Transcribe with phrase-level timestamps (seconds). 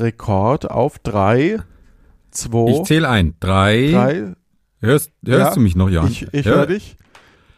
[0.00, 1.58] Rekord auf drei,
[2.30, 3.34] zwei, Ich zähle ein.
[3.40, 3.90] Drei.
[3.92, 4.22] drei.
[4.80, 6.08] Hörst, hörst Ja, du mich noch, Jan?
[6.08, 6.96] Ich, ich Hör- höre dich.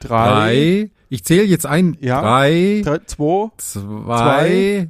[0.01, 0.91] Drei, Drei.
[1.09, 1.97] Ich zähle jetzt ein.
[2.01, 2.21] Ja.
[2.21, 4.89] Drei, drei, zwei, zwei,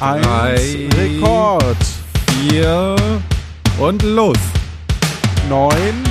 [0.00, 0.24] eins.
[0.24, 0.88] Drei.
[0.96, 1.76] Rekord.
[2.48, 2.96] vier
[3.78, 4.38] und los.
[5.48, 6.04] Neun,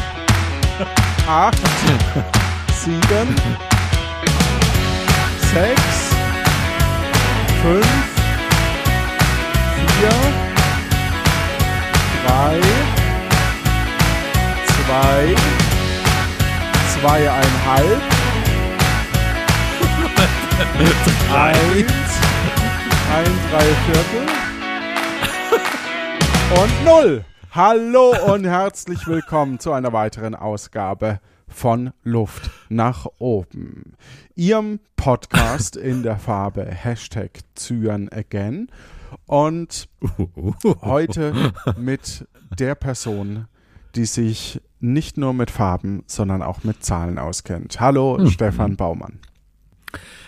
[1.28, 1.58] acht,
[2.84, 3.36] sieben,
[5.54, 6.12] sechs,
[7.64, 7.88] fünf,
[9.88, 10.49] vier,
[12.26, 12.60] drei,
[14.68, 15.36] zwei,
[17.00, 18.02] zweieinhalb,
[21.34, 22.20] eins,
[23.16, 24.26] ein Dreiviertel
[26.62, 27.26] und null.
[27.52, 33.96] Hallo und herzlich willkommen zu einer weiteren Ausgabe von Luft nach oben.
[34.36, 38.70] Ihrem Podcast in der Farbe Hashtag Zyan Again.
[39.26, 39.90] Und
[40.82, 43.48] heute mit der Person,
[43.96, 47.80] die sich nicht nur mit Farben, sondern auch mit Zahlen auskennt.
[47.80, 49.20] Hallo, Stefan Baumann.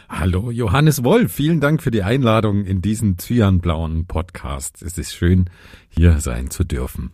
[0.10, 1.32] Hallo, Johannes Wolf.
[1.32, 4.82] Vielen Dank für die Einladung in diesen cyanblauen Podcast.
[4.82, 5.50] Es ist schön,
[5.90, 7.12] hier sein zu dürfen.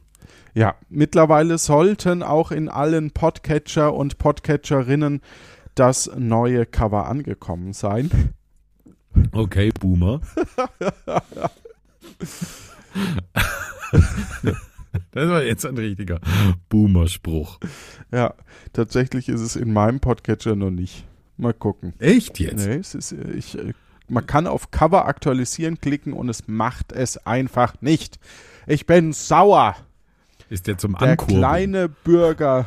[0.56, 5.22] Ja, mittlerweile sollten auch in allen Podcatcher und Podcatcherinnen
[5.76, 8.34] das neue Cover angekommen sein.
[9.32, 10.22] Okay, Boomer.
[15.12, 16.20] Das war jetzt ein richtiger
[16.70, 17.60] Boomer-Spruch.
[18.12, 18.34] Ja,
[18.74, 21.06] tatsächlich ist es in meinem Podcatcher noch nicht.
[21.38, 21.94] Mal gucken.
[22.00, 22.66] Echt jetzt?
[22.66, 23.74] Nee, es ist, äh, ich, äh,
[24.08, 28.20] man kann auf Cover aktualisieren klicken und es macht es einfach nicht.
[28.66, 29.76] Ich bin sauer.
[30.50, 32.66] Ist der zum Der Ankurbeln kleine Bürger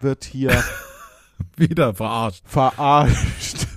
[0.00, 0.62] wird hier
[1.56, 2.42] wieder verarscht?
[2.46, 3.66] verarscht.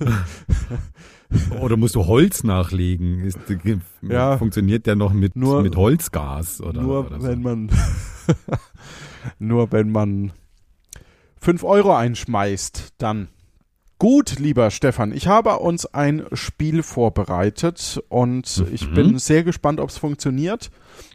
[1.60, 3.20] Oder musst du Holz nachlegen?
[3.24, 3.38] Ist,
[4.02, 4.38] Ja.
[4.38, 6.60] Funktioniert der noch mit, Nur- mit Holzgas?
[6.60, 7.26] Oder, nur oder so?
[7.28, 7.70] wenn man
[9.38, 10.32] nur wenn man
[11.40, 13.28] 5 Euro einschmeißt, dann.
[13.98, 18.94] Gut, lieber Stefan, ich habe uns ein Spiel vorbereitet und ich Mhm.
[18.94, 20.70] bin sehr gespannt, ob es funktioniert.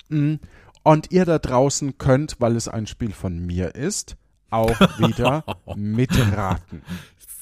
[0.10, 0.36] Mm,
[0.84, 4.16] Und ihr da draußen könnt, weil es ein Spiel von mir ist,
[4.50, 5.44] auch wieder
[5.76, 6.82] mitraten.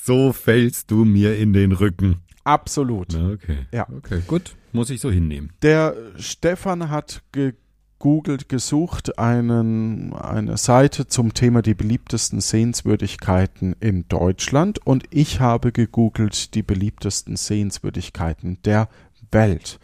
[0.03, 2.17] So fällst du mir in den Rücken.
[2.49, 3.09] Absolut.
[3.13, 3.67] Na, Okay.
[3.71, 3.87] Ja.
[3.89, 4.55] Okay, gut.
[4.71, 5.51] Muss ich so hinnehmen.
[5.61, 14.85] Der Stefan hat gegoogelt, gesucht, einen, eine Seite zum Thema die beliebtesten Sehenswürdigkeiten in Deutschland
[14.85, 18.89] und ich habe gegoogelt die beliebtesten Sehenswürdigkeiten der
[19.31, 19.79] Welt.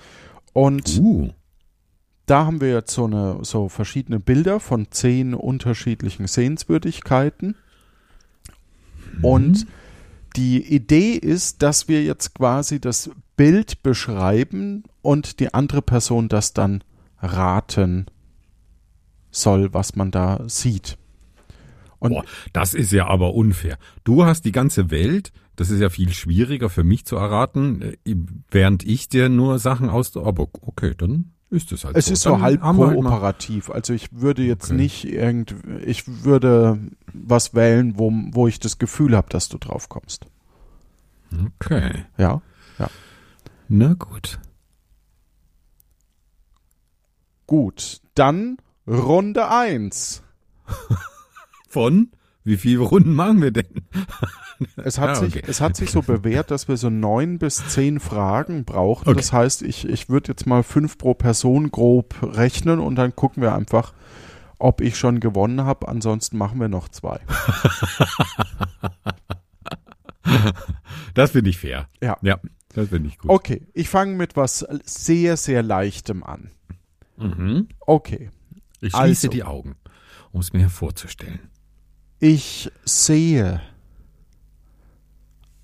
[0.53, 1.29] Und Uh.
[2.25, 7.55] da haben wir jetzt so, eine, so verschiedene Bilder von zehn unterschiedlichen Sehenswürdigkeiten.
[9.21, 9.65] Und
[10.35, 16.53] die Idee ist, dass wir jetzt quasi das Bild beschreiben und die andere Person das
[16.53, 16.83] dann
[17.19, 18.05] raten
[19.31, 20.97] soll, was man da sieht.
[21.99, 23.77] Und Boah, das ist ja aber unfair.
[24.03, 28.15] Du hast die ganze Welt, das ist ja viel schwieriger für mich zu erraten, äh,
[28.51, 30.15] während ich dir nur Sachen aus.
[30.17, 32.13] Aber okay, dann ist es halt es so.
[32.13, 33.69] ist so halb halt kooperativ.
[33.71, 34.75] Also ich würde jetzt Okay.
[34.75, 35.55] nicht irgend,
[35.85, 36.79] ich würde
[37.13, 40.27] was wählen, wo, wo ich das Gefühl habe, dass du drauf kommst.
[41.59, 42.41] Okay, Ja.
[43.67, 44.39] na gut.
[47.47, 48.57] Gut, dann
[48.87, 50.21] Runde eins.
[51.69, 52.11] Von?
[52.43, 53.87] Wie viele Runden machen wir denn?
[54.77, 55.45] Es hat, Ah, sich, okay.
[55.47, 59.09] es hat sich so bewährt, dass wir so neun bis zehn Fragen brauchen.
[59.09, 59.17] Okay.
[59.17, 63.41] Das heißt, ich, ich würde jetzt mal fünf pro Person grob rechnen und dann gucken
[63.43, 63.93] wir einfach,
[64.59, 65.87] ob ich schon gewonnen habe.
[65.87, 67.19] Ansonsten machen wir noch zwei.
[71.13, 71.87] Das finde ich fair.
[72.01, 72.17] Ja.
[72.21, 72.39] Ja,
[72.73, 73.29] das finde ich gut.
[73.31, 76.51] Okay, ich fange mit was sehr, sehr Leichtem an.
[77.17, 77.69] Mhm.
[77.79, 78.31] Okay,
[78.81, 79.27] Ich schließe Also.
[79.29, 79.75] die Augen,
[80.31, 81.39] um es mir vorzustellen.
[82.19, 83.61] ich sehe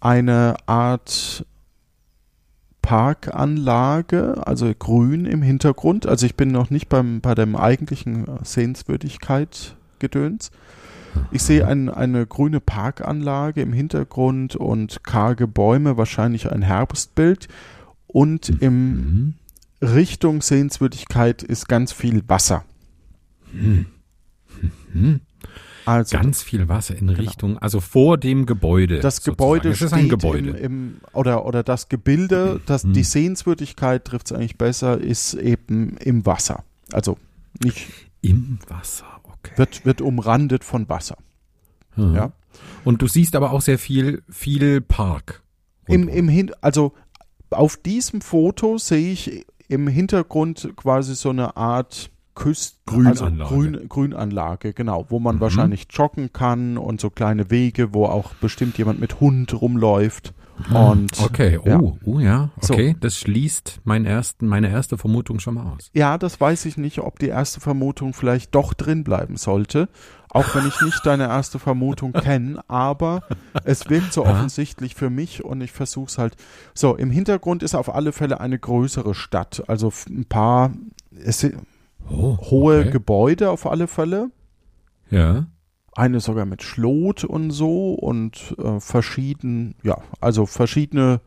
[0.01, 1.45] eine Art
[2.81, 6.05] Parkanlage, also grün im Hintergrund.
[6.07, 10.51] Also ich bin noch nicht beim, bei dem eigentlichen Sehenswürdigkeit gedöns.
[11.31, 17.47] Ich sehe ein, eine grüne Parkanlage im Hintergrund und karge Bäume, wahrscheinlich ein Herbstbild.
[18.07, 19.33] Und im Mhm.
[19.81, 22.63] Richtung Sehenswürdigkeit ist ganz viel Wasser.
[25.85, 25.91] Mhm.
[25.91, 28.99] Also Ganz viel Wasser in Richtung, also vor dem Gebäude.
[28.99, 29.37] das sozusagen.
[29.37, 30.49] Gebäude Es ist steht ein Gebäude.
[30.51, 32.93] Im, im oder oder das Gebilde, das Mhm.
[32.93, 36.63] die Sehenswürdigkeit trifft es eigentlich besser, ist eben im Wasser.
[36.91, 37.17] Also
[37.63, 37.87] nicht
[38.21, 39.53] Im Wasser, okay.
[39.55, 41.17] wird wird umrandet von Wasser.
[41.95, 42.15] Mhm.
[42.15, 42.31] Ja.
[42.83, 45.41] Und du siehst aber auch sehr viel, viel Park.
[45.87, 46.93] Im im Hin also
[47.49, 53.43] auf diesem Foto sehe ich im Hintergrund quasi so eine Art Küst Grünanlage.
[53.43, 55.41] Also Grün, Grünanlage, genau, wo man Mhm.
[55.41, 60.33] wahrscheinlich joggen kann und so kleine Wege, wo auch bestimmt jemand mit Hund rumläuft.
[60.71, 61.79] Und Ah, Okay, oh, ja.
[62.05, 62.73] oh ja, So.
[62.73, 65.89] okay, das schließt mein ersten, meine erste Vermutung schon mal aus.
[65.93, 69.89] Ja, das weiß ich nicht, ob die erste Vermutung vielleicht doch drin bleiben sollte.
[70.29, 73.23] Auch wenn ich nicht deine erste Vermutung kenne, aber
[73.63, 76.35] es wirkt so offensichtlich für mich und ich versuche es halt.
[76.75, 79.63] So, im Hintergrund ist auf alle Fälle eine größere Stadt.
[79.67, 80.71] Also ein paar
[81.25, 81.45] es
[82.09, 82.91] Oh, hohe okay.
[82.91, 84.29] Gebäude auf alle Fälle.
[85.09, 85.45] Ja.
[85.93, 91.19] Eine sogar mit Schlot und so und äh, verschieden, ja, also verschiedene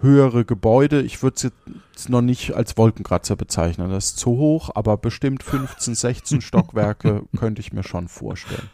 [0.00, 1.02] höhere Gebäude.
[1.02, 3.90] Ich würde es jetzt noch nicht als Wolkenkratzer bezeichnen.
[3.90, 8.68] Das ist zu hoch, aber bestimmt 15, 16 Stockwerke könnte ich mir schon vorstellen.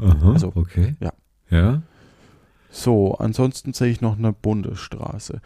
[0.00, 0.96] Aha, Also, okay.
[1.00, 1.12] ja.
[1.50, 1.82] Ja.
[2.70, 5.40] So, ansonsten sehe ich noch eine Bundesstraße.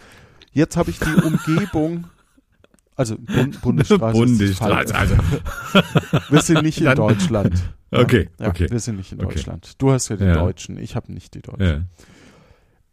[0.53, 2.05] Jetzt habe ich die Umgebung,
[2.97, 4.19] also Bund, Bundesstraße.
[4.19, 5.17] Bundesstraße, also.
[6.31, 7.55] Wir sind nicht in Dann- Deutschland.
[7.95, 8.71] Okay, ja, okay.
[8.71, 9.35] Wir sind nicht in Okay.
[9.35, 9.75] Deutschland.
[9.77, 10.33] Du hast ja die Ja.
[10.33, 11.61] Deutschen, ich habe nicht die Deutschen.
[11.67, 11.81] Ja.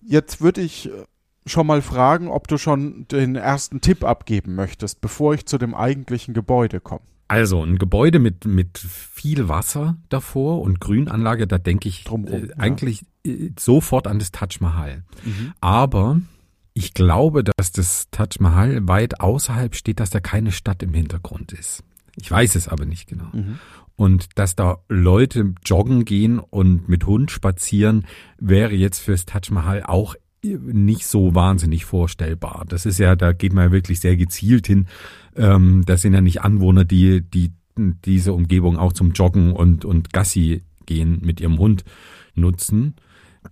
[0.01, 0.91] Jetzt würde ich äh,
[1.45, 5.73] schon mal fragen, ob du schon den ersten Tipp abgeben möchtest, bevor ich zu dem
[5.73, 6.99] eigentlichen Gebäude komme.
[7.29, 12.47] Also ein Gebäude mit, mit viel Wasser davor und Grünanlage, da denke ich Drumrum, äh,
[12.47, 12.55] ja.
[12.57, 15.03] eigentlich äh, sofort an das Taj Mahal.
[15.61, 16.19] Aber
[16.79, 21.51] ich glaube, dass das Taj Mahal weit außerhalb steht, dass da keine Stadt im Hintergrund
[21.51, 21.83] ist.
[22.15, 23.27] Ich weiß es aber nicht genau.
[23.33, 23.59] Mhm.
[23.97, 28.05] Und dass da Leute joggen gehen und mit Hund spazieren,
[28.37, 32.63] wäre jetzt fürs Taj Mahal auch nicht so wahnsinnig vorstellbar.
[32.69, 34.87] Das ist ja, da geht man ja wirklich sehr gezielt hin.
[35.35, 40.13] Ähm, das sind ja nicht Anwohner, die, die diese Umgebung auch zum Joggen und, und
[40.13, 41.83] Gassi gehen mit ihrem Hund
[42.35, 42.95] nutzen.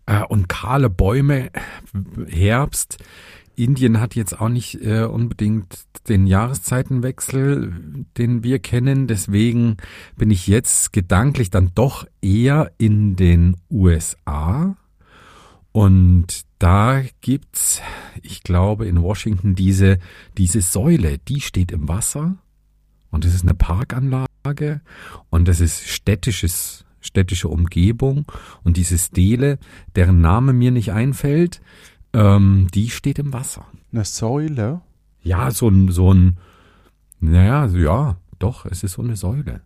[0.05, 1.51] Äh, und kahle Bäume,
[2.27, 2.97] Herbst.
[3.55, 9.07] Indien hat jetzt auch nicht äh, unbedingt den Jahreszeitenwechsel, den wir kennen.
[9.07, 9.77] Deswegen
[10.15, 14.77] bin ich jetzt gedanklich dann doch eher in den USA.
[15.71, 17.81] Und da gibt's,
[18.21, 19.99] ich glaube, in Washington diese,
[20.37, 22.37] diese Säule, die steht im Wasser.
[23.11, 24.81] Und das ist eine Parkanlage.
[25.29, 28.25] Und das ist städtisches, städtische Umgebung.
[28.63, 29.57] Und diese Stele,
[29.95, 31.61] deren Name mir nicht einfällt,
[32.13, 33.65] ähm, die steht im Wasser.
[33.91, 34.81] Eine Säule.
[35.23, 36.37] Ja, so ein, so ein,
[37.19, 39.61] naja, ja, doch, es ist so eine Säule,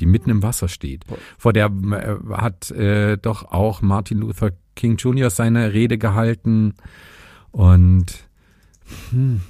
[0.00, 1.04] die mitten im Wasser steht.
[1.38, 5.30] Vor der äh, hat äh, doch auch Martin Luther King Jr.
[5.30, 6.74] seine Rede gehalten
[7.50, 8.06] und
[9.10, 9.40] hm,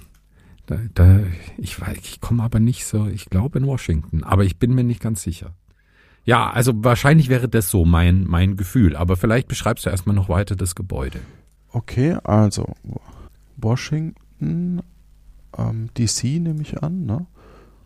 [0.66, 1.20] da, da,
[1.58, 4.84] ich weiß, ich komme aber nicht so, ich glaube in Washington, aber ich bin mir
[4.84, 5.54] nicht ganz sicher.
[6.26, 10.28] Ja, also wahrscheinlich wäre das so mein, mein Gefühl, aber vielleicht beschreibst du erstmal noch
[10.28, 11.20] weiter das Gebäude.
[11.70, 12.74] Okay, also
[13.56, 14.82] Washington,
[15.56, 17.26] ähm, DC nehme ich an, ne?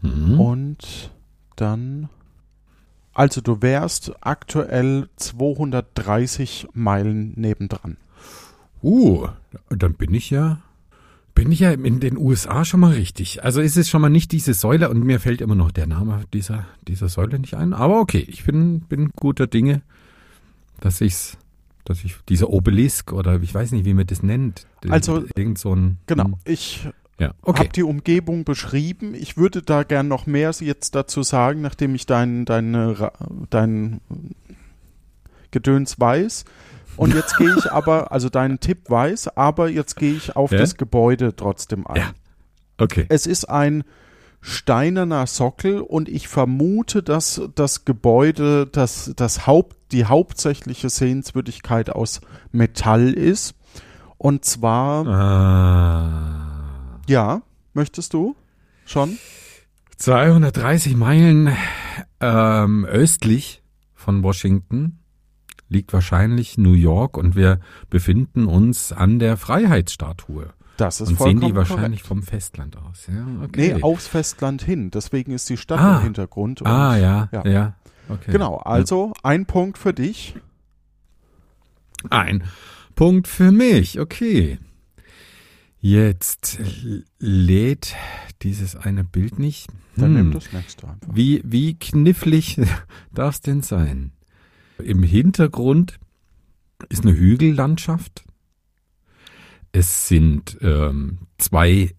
[0.00, 0.40] Mhm.
[0.40, 1.12] Und
[1.56, 2.08] dann,
[3.12, 7.98] also du wärst aktuell 230 Meilen nebendran.
[8.82, 9.28] Uh,
[9.68, 10.62] dann bin ich ja,
[11.42, 13.42] bin ich ja in den USA schon mal richtig.
[13.42, 16.22] Also ist es schon mal nicht diese Säule und mir fällt immer noch der Name
[16.34, 17.72] dieser, dieser Säule nicht ein.
[17.72, 19.80] Aber okay, ich bin, bin guter Dinge,
[20.80, 21.38] dass ich's,
[21.86, 24.66] dass ich dieser Obelisk oder ich weiß nicht, wie man das nennt.
[24.90, 26.86] Also, irgend so ein, Genau, ich
[27.18, 27.60] Ja, okay.
[27.60, 29.14] habe die Umgebung beschrieben.
[29.14, 33.12] Ich würde da gern noch mehr jetzt dazu sagen, nachdem ich dein, deine, Ra-
[33.48, 34.02] dein
[35.50, 36.44] Gedöns weiß.
[37.00, 40.58] Und jetzt gehe ich aber, also deinen Tipp weiß, aber jetzt gehe ich auf Ja?
[40.58, 41.96] das Gebäude trotzdem ein.
[41.96, 42.10] Ja.
[42.76, 43.06] Okay.
[43.08, 43.84] Es ist ein
[44.42, 52.20] steinerner Sockel und ich vermute, dass das Gebäude, das, das Haupt, die hauptsächliche Sehenswürdigkeit aus
[52.52, 53.54] Metall ist.
[54.18, 57.00] Und zwar, Ah.
[57.08, 57.40] ja,
[57.72, 58.36] möchtest du
[58.84, 59.16] schon?
[59.96, 61.56] 230 Meilen
[62.20, 63.62] ähm, östlich
[63.94, 64.99] von Washington
[65.70, 70.50] liegt wahrscheinlich New York und wir befinden uns an der Freiheitsstatue.
[70.76, 72.06] Das ist und sehen vollkommen die wahrscheinlich korrekt.
[72.06, 73.06] vom Festland aus.
[73.06, 73.74] Ja, okay.
[73.76, 74.90] Nee, aufs Festland hin.
[74.90, 75.96] Deswegen ist die Stadt Ah.
[75.98, 76.60] im Hintergrund.
[76.60, 77.46] und- ah, ja, ja.
[77.46, 77.74] ja.
[78.08, 78.32] Okay.
[78.32, 80.34] Genau, also ein Punkt für dich.
[82.08, 82.42] Ein
[82.94, 84.58] Punkt für mich, okay.
[85.82, 86.58] Jetzt
[87.18, 87.94] lädt
[88.42, 89.68] dieses eine Bild nicht.
[89.96, 90.14] Dann Hm.
[90.14, 91.08] nimm das nächste einfach.
[91.14, 92.58] Wie, wie knifflig
[93.14, 94.12] darf es denn sein?
[94.80, 95.98] Im Hintergrund
[96.88, 98.24] ist eine Hügellandschaft.
[99.72, 101.94] Es sind ähm, zwei,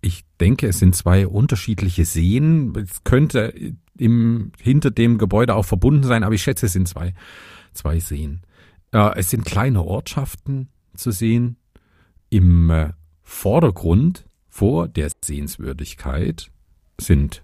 [0.00, 2.74] ich denke, es sind zwei unterschiedliche Seen.
[2.76, 3.52] Es könnte
[3.98, 7.14] im, hinter dem Gebäude auch verbunden sein, aber ich schätze, es sind zwei,
[7.72, 8.42] zwei Seen.
[8.92, 11.56] Äh, es sind kleine Ortschaften zu sehen.
[12.30, 12.92] Im äh,
[13.22, 16.50] Vordergrund vor der Sehenswürdigkeit
[17.00, 17.42] sind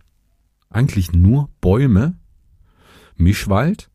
[0.68, 2.18] eigentlich nur Bäume,
[3.16, 3.90] Mischwald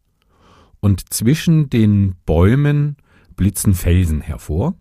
[0.85, 2.97] und zwischen den Bäumen
[3.35, 4.75] blitzen Felsen hervor.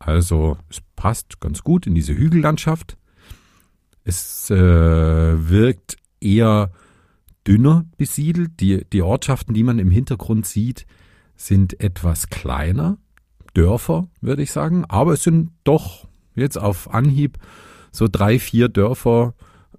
[0.00, 2.96] Also es passt ganz gut in diese Hügellandschaft.
[4.02, 6.72] Es äh, wirkt eher
[7.46, 8.58] dünner besiedelt.
[8.58, 10.86] Die, die Ortschaften, die man im Hintergrund sieht,
[11.36, 12.98] sind etwas kleiner.
[13.54, 14.84] Dörfer, würde ich sagen.
[14.86, 17.38] Aber es sind doch jetzt auf Anhieb
[17.92, 19.34] so drei, vier Dörfer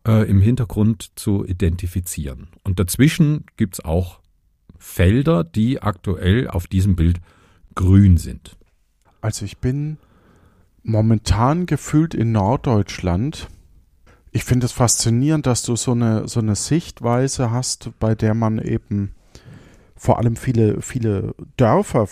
[0.08, 2.48] äh, im Hintergrund zu identifizieren.
[2.64, 4.23] Und dazwischen gibt's auch
[4.84, 7.20] Felder, die aktuell auf diesem Bild
[7.74, 8.58] grün sind.
[9.22, 9.98] Also ich bin
[10.84, 13.48] momentan gefühlt in Norddeutschland.
[14.32, 18.60] Ich finde es faszinierend, dass du so eine, so eine Sichtweise hast, bei der man
[18.60, 19.16] eben
[19.96, 22.08] vor allem viele, viele Dörfer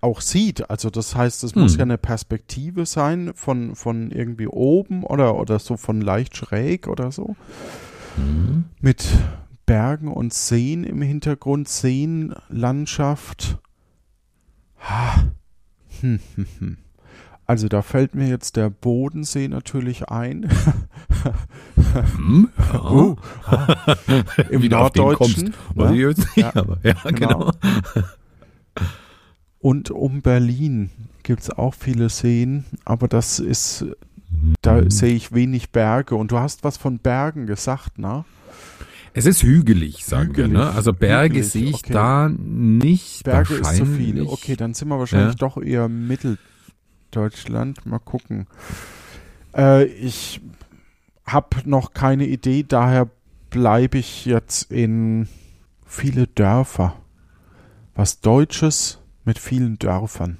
[0.00, 0.70] auch sieht.
[0.70, 1.62] Also das heißt, es hm.
[1.62, 6.88] muss ja eine Perspektive sein von, von irgendwie oben oder, oder so von leicht schräg
[6.88, 7.36] oder so.
[8.16, 8.64] Hm.
[8.80, 9.06] Mit
[9.66, 13.58] Bergen und Seen im Hintergrund, Seenlandschaft.
[14.80, 15.24] Ha.
[16.00, 16.76] Hm, hm, hm.
[17.46, 20.48] Also da fällt mir jetzt der Bodensee natürlich ein.
[22.16, 22.90] hm, ja.
[22.90, 23.16] uh.
[24.50, 25.54] Im Wie Norddeutschen.
[25.74, 27.50] Weiß ich jetzt nicht, ja, aber ja, genau.
[27.50, 27.52] genau.
[29.58, 30.90] Und um Berlin
[31.22, 33.86] gibt es auch viele Seen, aber das ist,
[34.62, 36.16] da sehe ich wenig Berge.
[36.16, 38.24] Und du hast was von Bergen gesagt, ne?
[39.16, 40.58] Es ist hügelig, sagen hügelig, wir.
[40.58, 40.70] Ne?
[40.70, 41.92] Also Berge sehe ich okay.
[41.92, 43.22] da nicht.
[43.22, 44.20] Berge ist zu viel.
[44.22, 45.48] Okay, dann sind wir wahrscheinlich ja.
[45.48, 47.86] doch eher Mitteldeutschland.
[47.86, 48.48] Mal gucken.
[49.56, 50.40] Äh, ich
[51.24, 53.08] habe noch keine Idee, daher
[53.50, 55.28] bleibe ich jetzt in
[55.86, 56.96] viele Dörfer.
[57.94, 60.38] Was Deutsches mit vielen Dörfern.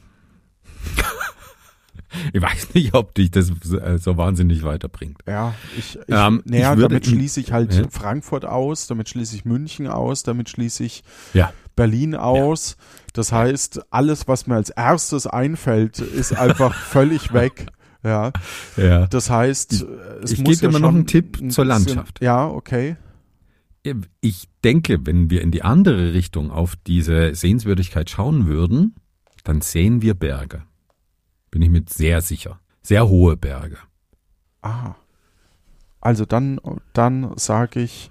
[2.32, 5.18] Ich weiß nicht, ob dich das äh, so wahnsinnig weiterbringt.
[5.26, 7.88] Ja, ich, ich, ähm, naja, ich damit schließe ich halt ja.
[7.90, 11.02] Frankfurt aus, damit schließe ich München aus, damit schließe ich
[11.32, 11.52] ja.
[11.76, 12.76] Berlin aus.
[12.78, 12.84] Ja.
[13.14, 17.66] Das heißt, alles, was mir als erstes einfällt, ist einfach völlig weg.
[18.02, 18.32] Ja.
[18.76, 19.06] ja.
[19.06, 19.84] Das heißt,
[20.22, 22.20] es ich muss gebe ja immer noch einen Tipp ein zur Landschaft.
[22.22, 22.96] Ja, okay.
[24.20, 28.94] Ich denke, wenn wir in die andere Richtung auf diese Sehenswürdigkeit schauen würden,
[29.42, 30.62] dann sehen wir Berge.
[31.54, 32.58] Bin ich mir sehr sicher.
[32.82, 33.78] Sehr hohe Berge.
[34.60, 34.96] Ah.
[36.00, 36.60] Also dann,
[36.94, 38.10] dann sage ich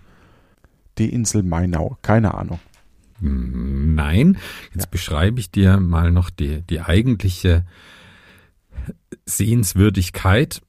[0.97, 1.97] die Insel Mainau.
[2.01, 2.61] Keine Ahnung.
[3.19, 4.37] Hm, nein,
[4.73, 4.89] jetzt ja.
[4.89, 7.65] beschreibe ich dir mal noch die, die eigentliche
[9.25, 10.61] Sehenswürdigkeit.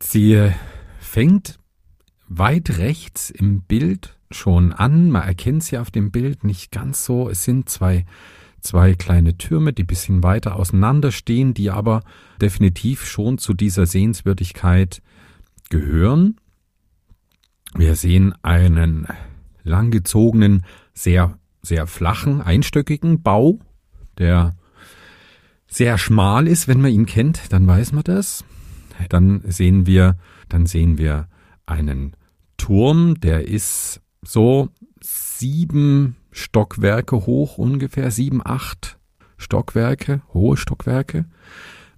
[0.00, 0.52] Sie
[1.00, 1.58] fängt
[2.28, 5.10] weit rechts im Bild schon an.
[5.10, 7.28] Man erkennt sie auf dem Bild nicht ganz so.
[7.28, 8.06] Es sind zwei
[8.62, 12.02] zwei kleine Türme, die bisschen weiter auseinander stehen, die aber
[12.40, 15.02] definitiv schon zu dieser Sehenswürdigkeit
[15.68, 16.36] gehören.
[17.74, 19.06] Wir sehen einen
[19.62, 20.64] langgezogenen,
[20.94, 23.58] sehr, sehr flachen, einstöckigen Bau,
[24.18, 24.54] der
[25.66, 26.68] sehr schmal ist.
[26.68, 28.44] Wenn man ihn kennt, dann weiß man das.
[29.08, 30.16] Dann sehen wir,
[30.48, 31.28] dann sehen wir
[31.66, 32.14] einen
[32.56, 34.68] Turm, der ist so
[35.00, 38.98] sieben Stockwerke hoch, ungefähr sieben, acht
[39.36, 41.26] Stockwerke, hohe Stockwerke.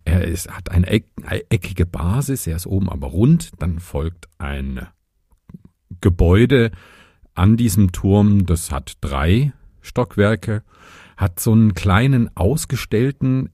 [0.04, 3.52] Er ist, hat eine, eck, eine eckige Basis, er ist oben aber rund.
[3.58, 4.86] Dann folgt ein
[6.00, 6.72] Gebäude
[7.34, 10.62] an diesem Turm, das hat drei Stockwerke,
[11.16, 13.50] hat so einen kleinen ausgestellten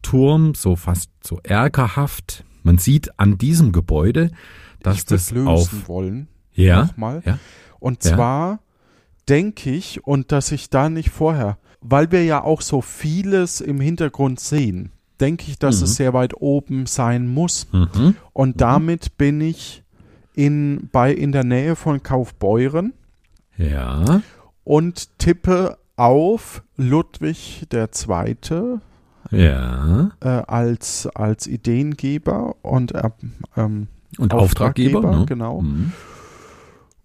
[0.00, 2.44] Turm, so fast so erkerhaft.
[2.62, 4.30] Man sieht an diesem Gebäude,
[4.80, 6.28] dass das auf wollen.
[6.52, 6.86] Ja.
[6.86, 7.22] Nochmal.
[7.24, 7.38] Ja.
[7.78, 8.58] Und zwar ja
[9.28, 13.80] denke ich, und dass ich da nicht vorher, weil wir ja auch so vieles im
[13.80, 15.84] Hintergrund sehen, denke ich, dass mhm.
[15.84, 17.68] es sehr weit oben sein muss.
[17.72, 18.16] Mhm.
[18.32, 18.58] Und mhm.
[18.58, 19.82] damit bin ich
[20.34, 22.94] in, bei, in der Nähe von Kaufbeuren.
[23.56, 24.22] Ja.
[24.64, 28.36] Und tippe auf Ludwig II.
[29.30, 30.10] Ja.
[30.20, 33.10] Äh, als, als Ideengeber und, äh,
[33.56, 33.88] ähm,
[34.18, 35.26] und Auftraggeber, Auftraggeber ne?
[35.26, 35.62] genau.
[35.62, 35.92] Mhm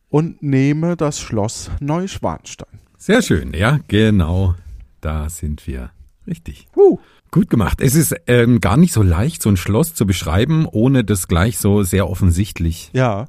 [0.09, 2.79] und nehme das Schloss Neuschwanstein.
[2.97, 4.55] Sehr schön, ja, genau.
[5.01, 5.91] Da sind wir.
[6.25, 6.67] Richtig.
[6.75, 6.97] Uh.
[7.31, 7.81] Gut gemacht.
[7.81, 11.57] Es ist ähm, gar nicht so leicht, so ein Schloss zu beschreiben, ohne das gleich
[11.57, 13.27] so sehr offensichtlich ja.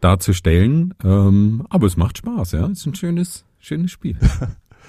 [0.00, 0.94] darzustellen.
[1.04, 2.66] Ähm, aber es macht Spaß, ja.
[2.66, 4.16] Es ist ein schönes, schönes Spiel.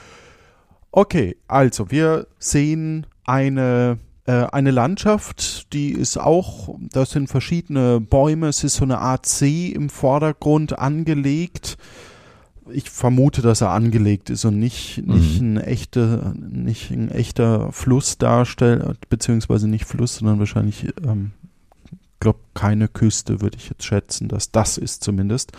[0.91, 3.97] okay, also wir sehen eine
[4.31, 9.69] eine Landschaft, die ist auch, da sind verschiedene Bäume, es ist so eine Art See
[9.69, 11.77] im Vordergrund angelegt.
[12.71, 15.57] Ich vermute, dass er angelegt ist und nicht, nicht, mhm.
[15.57, 21.31] ein, echte, nicht ein echter Fluss darstellt, beziehungsweise nicht Fluss, sondern wahrscheinlich ähm,
[22.23, 25.51] glaube, keine Küste, würde ich jetzt schätzen, dass das ist zumindest.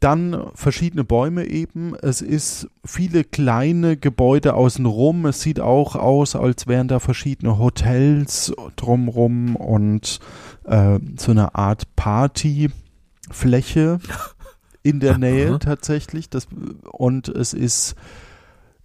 [0.00, 1.94] Dann verschiedene Bäume eben.
[1.94, 5.24] Es ist viele kleine Gebäude außenrum.
[5.26, 10.20] Es sieht auch aus, als wären da verschiedene Hotels drumrum und
[10.64, 13.98] äh, so eine Art Partyfläche
[14.82, 15.58] in der Nähe Aha.
[15.58, 16.28] tatsächlich.
[16.28, 16.46] Das,
[16.92, 17.94] und es ist,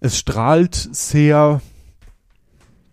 [0.00, 1.60] es strahlt sehr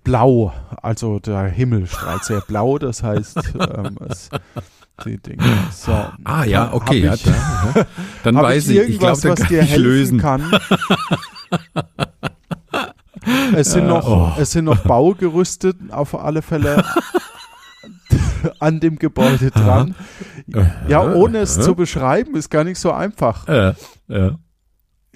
[0.04, 0.52] blau.
[0.82, 2.80] Also der Himmel strahlt sehr blau.
[2.80, 4.30] Das heißt, ähm, es,
[5.06, 5.44] die Dinge.
[5.72, 5.92] So,
[6.24, 7.86] Ah ja, okay, ja, ich- da,
[8.24, 10.18] dann weiß ich ich, ich glaube, was dir helfen lösen.
[10.20, 10.44] kann?
[13.56, 14.32] es sind noch, oh.
[14.40, 16.84] es sind noch Baugerüste auf alle Fälle
[18.60, 19.96] an dem Gebäude dran.
[20.88, 21.64] Ja, ohne es Aha.
[21.66, 23.48] zu beschreiben, ist gar nicht so einfach.
[23.48, 23.74] Äh,
[24.08, 24.38] ja.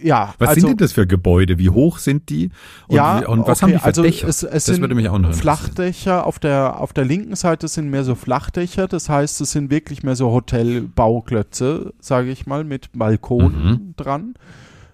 [0.02, 1.60] Ja, Was also, sind denn das für Gebäude?
[1.60, 2.50] Wie hoch sind die?
[2.88, 4.28] Und, ja, wie, und was okay, haben die für also Dächer?
[4.28, 5.42] Es, es das sind würde mich auch noch interessieren.
[5.58, 6.26] Flachdächer.
[6.26, 8.88] Auf der, auf der linken Seite sind mehr so Flachdächer.
[8.88, 14.34] Das heißt, es sind wirklich mehr so Hotelbauklötze, sage ich mal, mit Balkonen dran.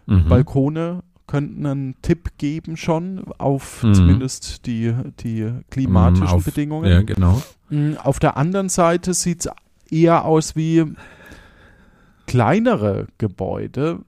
[0.06, 0.28] Mhm.
[0.28, 3.94] Balkone könnten einen Tipp geben schon auf Mhm.
[3.94, 6.92] zumindest die, die klimatischen auf, Bedingungen.
[6.92, 7.42] Ja, genau.
[7.70, 9.52] Mm, Auf der anderen Seite sieht es
[9.92, 10.86] eher aus wie
[12.26, 14.00] kleinere Gebäude.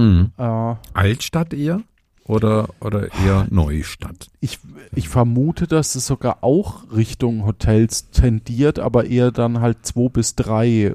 [0.00, 0.30] Mhm.
[0.38, 1.82] Äh, Altstadt eher?
[2.24, 4.28] Oder, oder eher Neustadt?
[4.40, 4.60] ich,
[4.94, 10.36] ich vermute, dass es sogar auch Richtung Hotels tendiert, aber eher dann halt zwei bis
[10.36, 10.94] drei,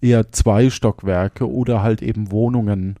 [0.00, 2.96] eher zwei Stockwerke oder halt eben Wohnungen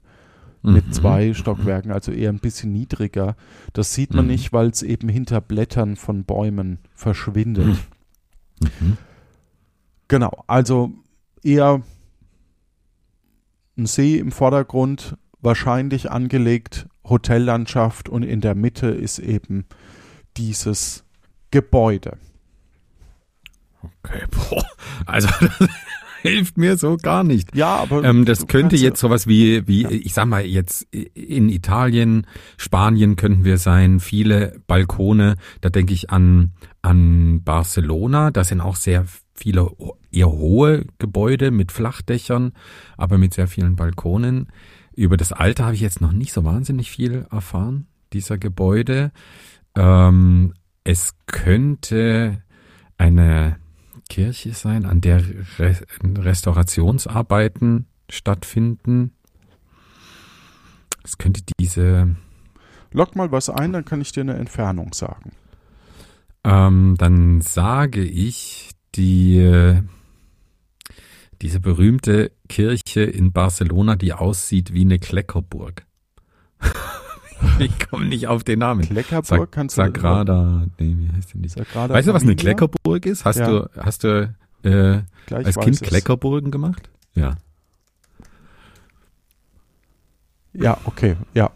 [0.62, 0.92] mit Mhm.
[0.92, 3.36] zwei Stockwerken, also eher ein bisschen niedriger.
[3.72, 4.32] Das sieht man Mhm.
[4.32, 7.78] nicht, weil es eben hinter Blättern von Bäumen verschwindet.
[8.80, 8.96] Mhm.
[10.08, 10.90] Genau, also
[11.42, 11.82] eher
[13.80, 19.64] ein See im Vordergrund, wahrscheinlich angelegt, Hotellandschaft und in der Mitte ist eben
[20.36, 21.04] dieses
[21.50, 22.18] Gebäude.
[23.82, 24.64] Okay, boah.
[25.06, 25.68] Also das
[26.22, 27.56] hilft mir so gar nicht.
[27.56, 29.90] Ja, aber Ähm, das könnte jetzt sowas wie, wie, Ja.
[29.90, 32.26] ich sag mal jetzt in Italien,
[32.58, 35.36] Spanien könnten wir sein, viele Balkone.
[35.62, 38.30] Da denke ich an an Barcelona.
[38.30, 39.06] Da sind auch sehr
[39.40, 39.70] viele
[40.12, 42.52] eher hohe Gebäude mit Flachdächern,
[42.96, 44.48] aber mit sehr vielen Balkonen.
[44.94, 49.12] Über das Alter habe ich jetzt noch nicht so wahnsinnig viel erfahren dieser Gebäude.
[49.74, 50.52] Ähm,
[50.84, 52.42] es könnte
[52.98, 53.56] eine
[54.10, 55.22] Kirche sein, an der
[55.58, 59.12] Re Restaurationsarbeiten stattfinden.
[61.02, 62.16] Es könnte diese,
[62.92, 65.32] Lock mal was ein, dann kann ich dir eine Entfernung sagen.
[66.44, 69.82] ähm, dann sage ich, die, äh,
[71.42, 75.86] diese berühmte Kirche in Barcelona, die aussieht wie eine Kleckerburg.
[77.58, 78.82] ich komme nicht auf den Namen.
[78.82, 81.48] Kleckerburg Sag, kannst du Sagrada, nee, wie heißt denn die?
[81.48, 82.36] Sagrada Weißt du, was eine?
[82.36, 83.24] Kleckerburg ist?
[83.24, 83.48] Hast Ja.
[83.48, 85.82] du, hast du äh, Gleich als Kind es.
[85.82, 86.90] Kleckerburgen gemacht?
[87.14, 87.36] Ja.
[90.52, 91.50] Ja, okay, ja.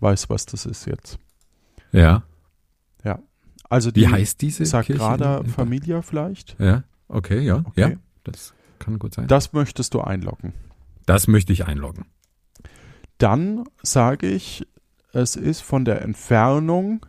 [0.00, 1.18] Weiß, was das ist jetzt.
[1.92, 2.22] Ja.
[3.72, 5.50] Also Wie die heißt diese Sagrada Kirche?
[5.50, 6.56] Familia vielleicht?
[6.58, 7.80] Ja, okay, ja, Okay.
[7.80, 7.90] ja.
[8.22, 9.26] Das kann gut sein.
[9.28, 10.52] Das möchtest du einloggen.
[11.06, 12.04] Das möchte ich einloggen.
[13.16, 14.66] Dann sage ich,
[15.14, 17.06] es ist von der Entfernung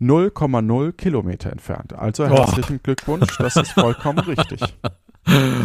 [0.00, 1.92] 0,0 Kilometer entfernt.
[1.92, 2.28] Also Oh.
[2.28, 4.60] herzlichen Glückwunsch, das ist vollkommen richtig.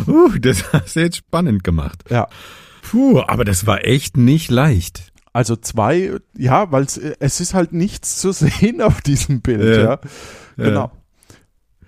[0.07, 2.03] Uh, das hast du jetzt spannend gemacht.
[2.09, 2.27] Ja,
[2.81, 5.12] Puh, aber das war echt nicht leicht.
[5.33, 9.83] Also zwei, ja, weil es ist halt nichts zu sehen auf diesem Bild, Ja.
[9.83, 9.99] ja.
[10.55, 10.91] Genau.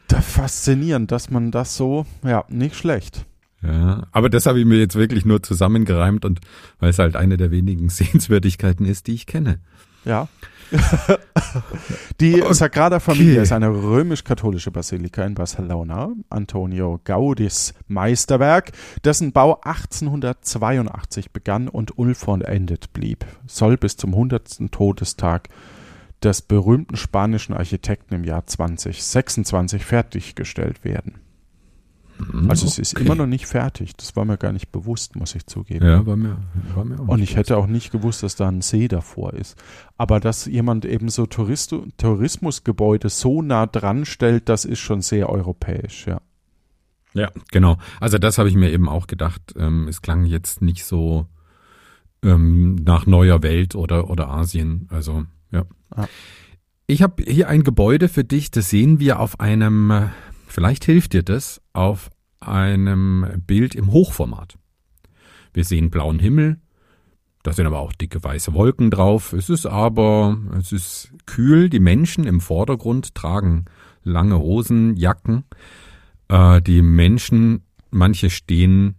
[0.07, 3.25] Da faszinierend, dass man das so, ja, nicht schlecht.
[3.63, 6.41] Ja, aber das habe ich mir jetzt wirklich nur zusammengereimt und
[6.79, 9.59] weil es halt eine der wenigen Sehenswürdigkeiten ist, die ich kenne.
[10.03, 10.27] Ja.
[12.19, 12.53] Die Okay.
[12.53, 16.11] Sagrada Familia ist eine römisch-katholische Basilika in Barcelona.
[16.29, 18.71] Antonio Gaudis Meisterwerk,
[19.03, 24.71] dessen Bau 1882 begann und unvollendet blieb, soll bis zum 100.
[24.71, 25.49] Todestag
[26.23, 31.24] des berühmten spanischen Architekten im Jahr 2026 fertiggestellt werden.
[32.47, 33.95] Also es ist immer noch nicht fertig.
[33.97, 35.85] Das war mir gar nicht bewusst, muss ich zugeben.
[35.85, 36.37] Ja, war mir,
[36.73, 39.61] war mir auch Und ich hätte auch nicht gewusst, dass da ein See davor ist.
[39.97, 45.29] Aber dass jemand eben so Tourist Tourismusgebäude so nah dran stellt, das ist schon sehr
[45.29, 46.21] europäisch, ja.
[47.13, 47.77] Ja, genau.
[47.99, 49.41] Also das habe ich mir eben auch gedacht.
[49.57, 51.27] Ähm, es klang jetzt nicht so
[52.23, 54.87] ähm, nach neuer Welt oder, oder Asien.
[54.89, 55.65] Also, ja.
[55.91, 56.07] Ah.
[56.87, 60.11] Ich habe hier ein Gebäude für dich, das sehen wir auf einem,
[60.55, 64.57] vielleicht hilft dir das, auf einem Bild im Hochformat.
[65.53, 66.61] Wir sehen blauen Himmel,
[67.43, 69.33] da sind aber auch dicke weiße Wolken drauf.
[69.33, 71.69] Es ist aber, es ist kühl.
[71.69, 73.65] Die Menschen im Vordergrund tragen
[74.01, 75.43] lange Hosen, Jacken.
[76.29, 78.95] Äh, die Menschen, manche stehen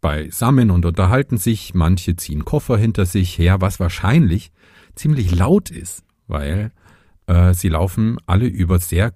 [0.00, 4.52] beisammen und unterhalten sich, manche ziehen Koffer hinter sich her, was wahrscheinlich
[4.94, 6.72] ziemlich laut ist, weil
[7.28, 9.14] äh, sie laufen alle über sehr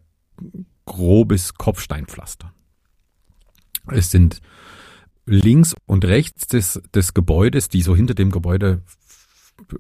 [0.85, 2.53] grobes Kopfsteinpflaster.
[3.89, 4.41] Es sind
[5.27, 8.83] links und rechts des, des Gebäudes, die so hinter dem Gebäude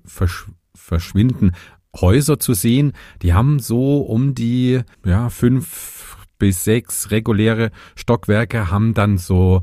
[0.04, 1.52] versch verschwinden,
[1.94, 2.92] Häuser zu sehen.
[3.20, 9.62] Die haben so um die ja, fünf bis sechs reguläre Stockwerke, haben dann so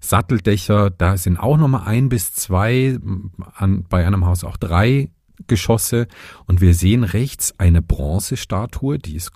[0.00, 2.98] Satteldächer, da sind auch nochmal ein bis zwei,
[3.54, 5.10] an, bei einem Haus auch drei
[5.46, 6.08] Geschosse.
[6.46, 9.32] Und wir sehen rechts eine Bronzestatue, die ist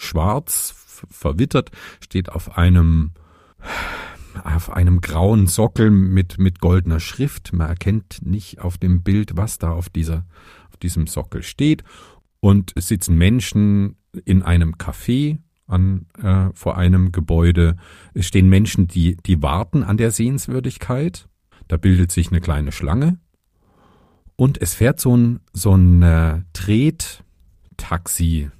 [0.00, 0.74] schwarz,
[1.10, 3.12] verwittert, steht auf einem
[4.44, 7.52] auf einem grauen Sockel mit, mit goldener Schrift.
[7.52, 10.24] Man erkennt nicht auf dem Bild, was da auf dieser,
[10.68, 11.82] auf diesem Sockel steht.
[12.38, 17.76] Und es sitzen Menschen in einem Café an, äh, vor einem Gebäude.
[18.14, 21.28] Es stehen Menschen, die, die warten an der Sehenswürdigkeit.
[21.68, 23.18] Da bildet sich eine kleine Schlange.
[24.36, 28.50] Und es fährt so ein, so ein äh, Trettaxi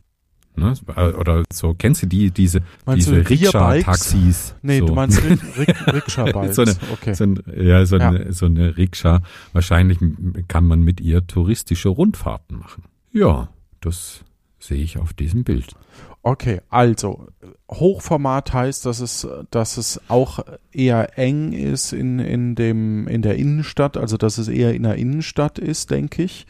[0.61, 0.75] Ne?
[1.19, 2.61] Oder so, kennst du die, diese,
[2.95, 4.55] diese Rikscha-Taxis?
[4.63, 4.87] Nee, so.
[4.87, 5.21] du meinst
[5.87, 6.55] Rikscha-Bikes.
[6.55, 7.15] so eine, okay.
[7.15, 8.09] so ein, ja, so, ja.
[8.09, 9.23] Eine, so eine Rikscha.
[9.53, 9.99] Wahrscheinlich
[10.49, 12.85] kann man mit ihr touristische Rundfahrten machen.
[13.13, 13.49] Ja,
[13.81, 14.25] das
[14.59, 15.75] sehe ich auf diesem Bild.
[16.23, 17.29] Okay, also
[17.71, 23.37] Hochformat heißt, dass es, dass es auch eher eng ist in, in, dem, in der
[23.37, 26.47] Innenstadt, also dass es eher in der Innenstadt ist, denke ich.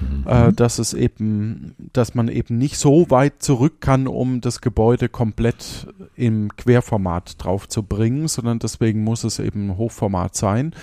[0.00, 0.24] Mhm.
[0.26, 5.08] Äh, dass es eben, dass man eben nicht so weit zurück kann, um das Gebäude
[5.08, 10.74] komplett im Querformat drauf zu bringen, sondern deswegen muss es eben Hochformat sein.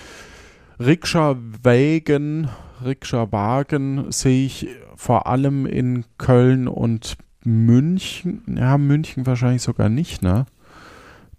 [0.80, 2.48] Rikscha-Wägen,
[2.84, 8.42] Rikscha-Wagen sehe ich vor allem in Köln und München.
[8.58, 10.46] Ja, München wahrscheinlich sogar nicht, ne?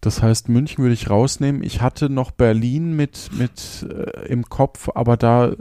[0.01, 1.63] Das heißt, München würde ich rausnehmen.
[1.63, 5.53] Ich hatte noch Berlin mit, mit äh, im Kopf, aber da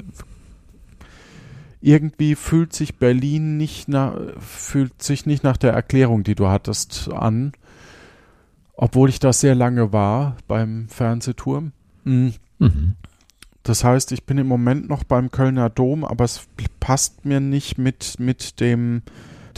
[1.84, 7.12] irgendwie fühlt sich Berlin nicht nach, fühlt sich nicht nach der Erklärung, die du hattest,
[7.12, 7.52] an.
[8.74, 11.72] Obwohl ich da sehr lange war beim Fernsehturm.
[12.04, 12.32] Mhm.
[12.58, 12.94] Mhm.
[13.62, 16.46] Das heißt, ich bin im Moment noch beim Kölner Dom, aber es
[16.80, 19.02] passt mir nicht mit, mit dem,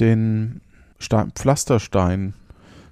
[0.01, 0.61] den
[0.99, 2.35] Stein, Pflasterstein.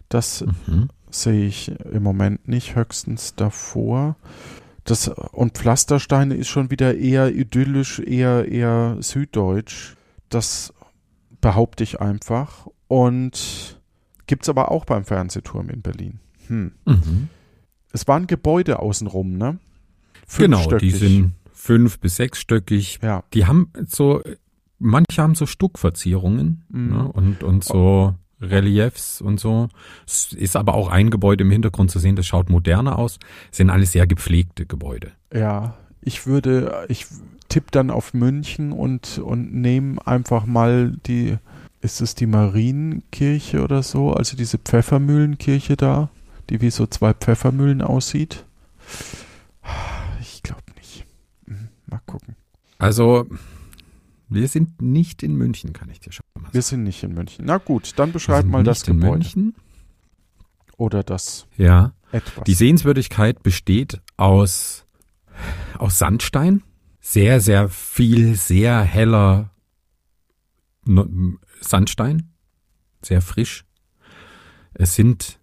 [0.09, 0.91] Das mhm.
[1.11, 4.15] sehe ich im Moment nicht, höchstens davor.
[4.85, 9.95] Das, und Pflastersteine ist schon wieder eher idyllisch, eher, eher süddeutsch.
[10.29, 10.75] Das
[11.41, 12.69] behaupte ich einfach.
[12.87, 13.81] Und
[14.27, 16.21] gibt es aber auch beim Fernsehturm in Berlin.
[16.49, 16.73] Hm.
[16.85, 17.29] Mhm.
[17.93, 19.59] Es waren Gebäude außenrum, ne?
[20.37, 22.99] Genau, die sind fünf- bis sechsstöckig.
[23.03, 23.25] Ja.
[23.33, 24.23] Die haben so,
[24.79, 26.89] manche haben so Stuckverzierungen mhm.
[26.89, 27.13] ne?
[27.13, 29.69] und, und so Reliefs und so.
[30.07, 33.19] Es ist aber auch ein Gebäude im Hintergrund zu sehen, das schaut moderner aus.
[33.51, 35.13] Es sind alles sehr gepflegte Gebäude.
[35.33, 37.07] Ja, ich würde, ich
[37.49, 41.39] tippe dann auf München und, und nehme einfach mal die,
[41.81, 44.13] ist es die Marienkirche oder so?
[44.13, 46.11] Also diese Pfeffermühlenkirche da,
[46.51, 48.45] die wie so zwei Pfeffermühlen aussieht.
[50.21, 51.07] Ich glaube nicht.
[51.47, 52.37] Hm, mal gucken.
[52.79, 53.27] Also,
[54.35, 56.55] wir sind nicht in München, kann ich dir schon mal sagen.
[56.55, 57.45] Wir sind nicht in München.
[57.47, 59.19] Na gut, dann beschreib mal das Gebäude.
[59.19, 59.55] München.
[60.77, 61.93] Oder das ja.
[62.13, 62.45] etwas.
[62.45, 64.87] Die Sehenswürdigkeit besteht aus,
[65.79, 66.63] aus Sandstein.
[67.01, 69.51] Sehr, sehr viel, sehr heller
[71.61, 72.33] Sandstein.
[73.03, 73.65] Sehr frisch.
[74.73, 75.39] Es sind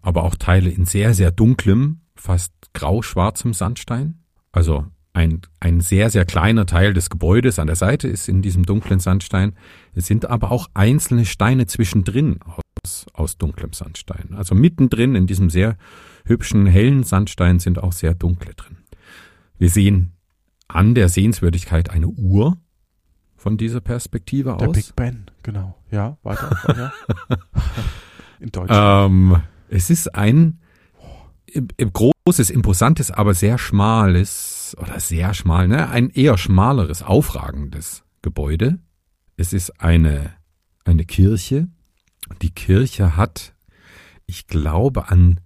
[0.00, 4.22] aber auch Teile in sehr, sehr dunklem, fast grau-schwarzem Sandstein.
[4.52, 8.66] Also ein, ein sehr, sehr kleiner Teil des Gebäudes an der Seite ist in diesem
[8.66, 9.54] dunklen Sandstein.
[9.94, 14.34] Es sind aber auch einzelne Steine zwischendrin aus, aus dunklem Sandstein.
[14.34, 15.78] Also mittendrin in diesem sehr
[16.26, 18.76] hübschen, hellen Sandstein sind auch sehr dunkle drin.
[19.58, 20.12] Wir sehen
[20.68, 22.58] an der Sehenswürdigkeit eine Uhr
[23.36, 24.74] von dieser Perspektive der aus.
[24.74, 25.76] Der Big Ben, genau.
[25.90, 26.50] Ja, weiter.
[26.64, 26.92] weiter.
[28.40, 29.10] in Deutschland.
[29.10, 30.58] Ähm, es ist ein
[31.78, 38.78] großes, imposantes, aber sehr schmales oder sehr schmal, ne, ein eher schmaleres, aufragendes Gebäude.
[39.36, 40.32] Es ist eine,
[40.84, 41.68] eine Kirche.
[42.42, 43.54] Die Kirche hat,
[44.26, 45.40] ich glaube, an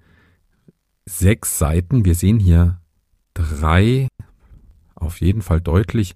[1.04, 2.80] sechs Seiten, wir sehen hier
[3.34, 4.08] drei,
[4.94, 6.14] auf jeden Fall deutlich,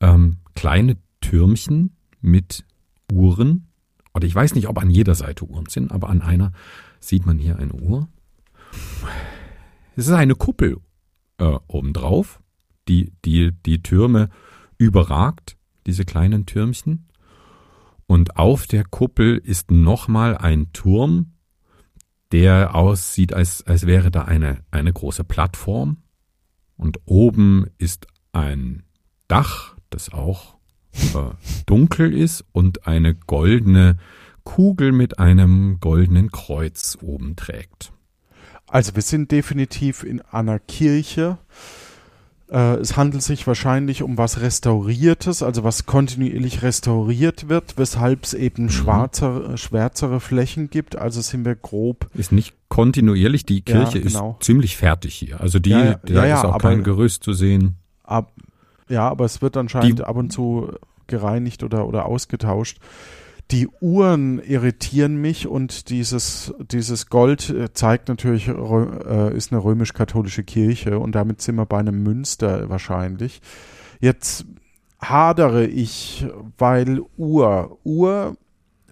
[0.00, 2.64] ähm, kleine Türmchen mit
[3.10, 3.68] Uhren.
[4.14, 6.52] Oder ich weiß nicht, ob an jeder Seite Uhren sind, aber an einer
[7.00, 8.08] sieht man hier eine Uhr.
[9.96, 10.78] Es ist eine Kuppel
[11.38, 12.41] äh, obendrauf,
[12.88, 14.28] die, die die Türme
[14.78, 17.08] überragt, diese kleinen Türmchen.
[18.06, 21.32] Und auf der Kuppel ist nochmal ein Turm,
[22.32, 25.98] der aussieht, als, als wäre da eine, eine große Plattform.
[26.76, 28.82] Und oben ist ein
[29.28, 30.56] Dach, das auch
[30.92, 31.30] äh,
[31.66, 33.96] dunkel ist und eine goldene
[34.44, 37.92] Kugel mit einem goldenen Kreuz oben trägt.
[38.66, 41.38] Also wir sind definitiv in einer Kirche.
[42.52, 48.34] Äh, es handelt sich wahrscheinlich um was Restauriertes, also was kontinuierlich restauriert wird, weshalb es
[48.34, 48.70] eben mhm.
[48.70, 50.96] schwarzer, schwärzere Flächen gibt.
[50.96, 52.10] Also sind wir grob.
[52.14, 54.36] Ist nicht kontinuierlich, die Kirche ja, genau.
[54.38, 55.40] ist ziemlich fertig hier.
[55.40, 57.76] Also die, ja, da ja, ist auch kein Gerüst zu sehen.
[58.02, 58.32] Ab,
[58.88, 60.72] ja, aber es wird anscheinend die, ab und zu
[61.06, 62.78] gereinigt oder, oder ausgetauscht
[63.50, 70.42] die Uhren irritieren mich und dieses, dieses Gold äh, zeigt natürlich, äh, ist eine römisch-katholische
[70.42, 73.42] Kirche und damit sind wir bei einem Münster wahrscheinlich.
[74.00, 74.46] Jetzt
[75.00, 76.26] hadere ich,
[76.56, 78.36] weil Uhr, Uhr,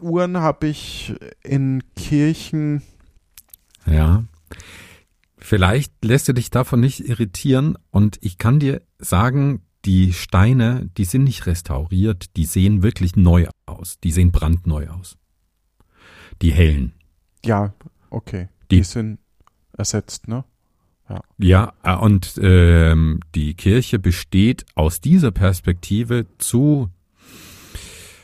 [0.01, 2.83] Uhren habe ich in Kirchen.
[3.87, 4.25] Ja.
[5.39, 11.05] Vielleicht lässt du dich davon nicht irritieren und ich kann dir sagen, die Steine, die
[11.05, 13.99] sind nicht restauriert, die sehen wirklich neu aus.
[14.01, 15.17] Die sehen brandneu aus.
[16.43, 16.93] Die hellen.
[17.45, 17.75] Ja,
[18.11, 18.49] okay.
[18.71, 19.19] Die, die sind
[19.77, 20.45] ersetzt, ne?
[21.09, 26.91] Ja, ja äh, und ähm, die Kirche besteht aus dieser Perspektive zu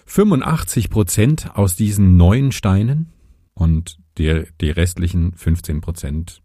[0.06, 3.12] 85 Prozent aus diesen neuen Steinen
[3.54, 6.42] und die, die restlichen 15 Prozent,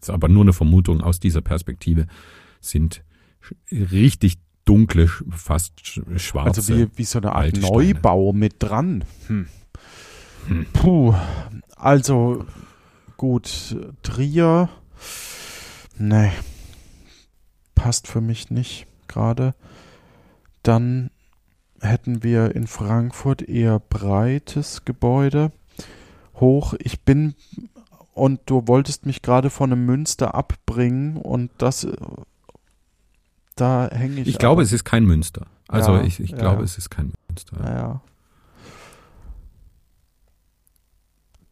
[0.00, 2.06] ist aber nur eine Vermutung aus dieser Perspektive,
[2.60, 3.04] sind
[3.70, 5.74] richtig dunkle, fast
[6.16, 6.60] schwarze.
[6.60, 9.04] Also wie, wie so eine Art Neubau mit dran.
[9.26, 9.48] Hm.
[10.48, 10.66] Hm.
[10.72, 11.14] Puh.
[11.76, 12.46] Also
[13.16, 14.68] gut, Trier.
[15.98, 16.32] Nee.
[17.74, 19.54] Passt für mich nicht gerade.
[20.62, 21.10] Dann
[21.80, 25.52] hätten wir in Frankfurt eher breites Gebäude.
[26.34, 26.74] Hoch.
[26.78, 27.34] Ich bin
[28.12, 31.86] und du wolltest mich gerade von einem Münster abbringen und das
[33.56, 34.28] da hänge ich.
[34.28, 35.46] Ich glaube, es ist kein Münster.
[35.68, 36.36] Also ja, ich, ich ja.
[36.36, 37.56] glaube, es ist kein Münster.
[37.64, 38.00] Ja.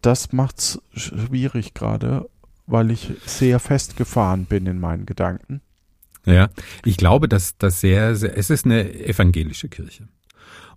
[0.01, 2.29] Das macht's schwierig gerade,
[2.67, 5.61] weil ich sehr festgefahren bin in meinen Gedanken.
[6.27, 6.51] Ja,
[6.85, 10.09] ich glaube, dass das sehr, sehr, es ist eine evangelische Kirche.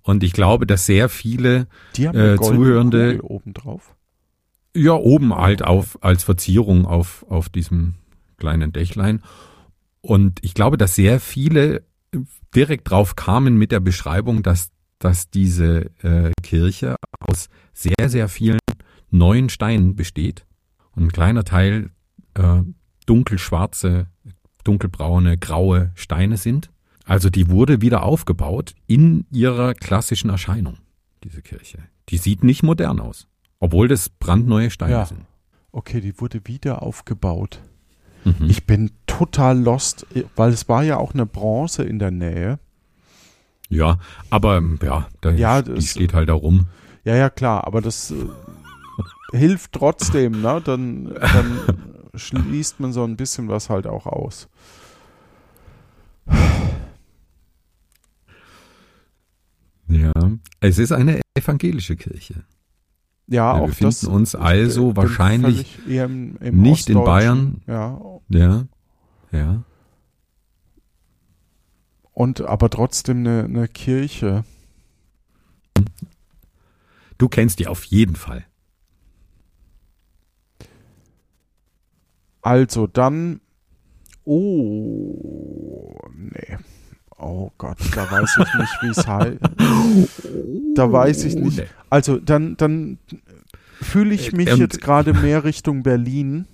[0.01, 3.95] Und ich glaube, dass sehr viele Die haben äh, Zuhörende oben drauf.
[4.75, 7.95] Ja, oben halt auf als Verzierung auf auf diesem
[8.37, 9.21] kleinen Dächlein
[10.05, 11.83] und ich glaube, dass sehr viele
[12.55, 18.59] direkt drauf kamen mit der Beschreibung, dass, dass diese äh, Kirche aus sehr, sehr vielen
[19.09, 20.45] neuen Steinen besteht
[20.91, 21.89] und ein kleiner Teil
[22.35, 22.61] äh,
[23.07, 24.07] dunkelschwarze,
[24.63, 26.69] dunkelbraune, graue Steine sind.
[27.03, 30.77] Also die wurde wieder aufgebaut in ihrer klassischen Erscheinung,
[31.23, 31.79] diese Kirche.
[32.09, 33.27] Die sieht nicht modern aus,
[33.59, 35.05] obwohl das brandneue Steine ja.
[35.05, 35.25] sind.
[35.71, 37.61] Okay, die wurde wieder aufgebaut.
[38.25, 38.49] Mhm.
[38.49, 42.59] Ich bin total lost, weil es war ja auch eine Bronze in der Nähe.
[43.69, 46.65] Ja, aber ja, da ja, die das, steht halt da rum.
[47.03, 50.61] Ja, ja, klar, aber das äh, hilft trotzdem, ne?
[50.63, 51.59] Dann, dann
[52.15, 54.49] schließt man so ein bisschen was halt auch aus.
[59.87, 60.13] Ja,
[60.61, 62.43] es ist eine evangelische Kirche.
[63.27, 67.61] Ja, Wir auch befinden uns also wahrscheinlich im, im nicht in Bayern.
[67.67, 67.99] Ja.
[68.29, 68.65] Ja.
[69.31, 69.63] Ja.
[72.11, 74.45] Und aber trotzdem eine, eine Kirche.
[77.17, 78.45] Du kennst die auf jeden Fall.
[82.41, 83.41] Also dann.
[84.23, 86.57] Oh, nee.
[87.17, 89.39] Oh Gott, da weiß ich nicht, wie es heißt.
[90.75, 91.63] Da weiß ich nicht.
[91.89, 92.97] Also dann, dann
[93.81, 96.45] fühle ich mich ähm, jetzt gerade mehr Richtung Berlin,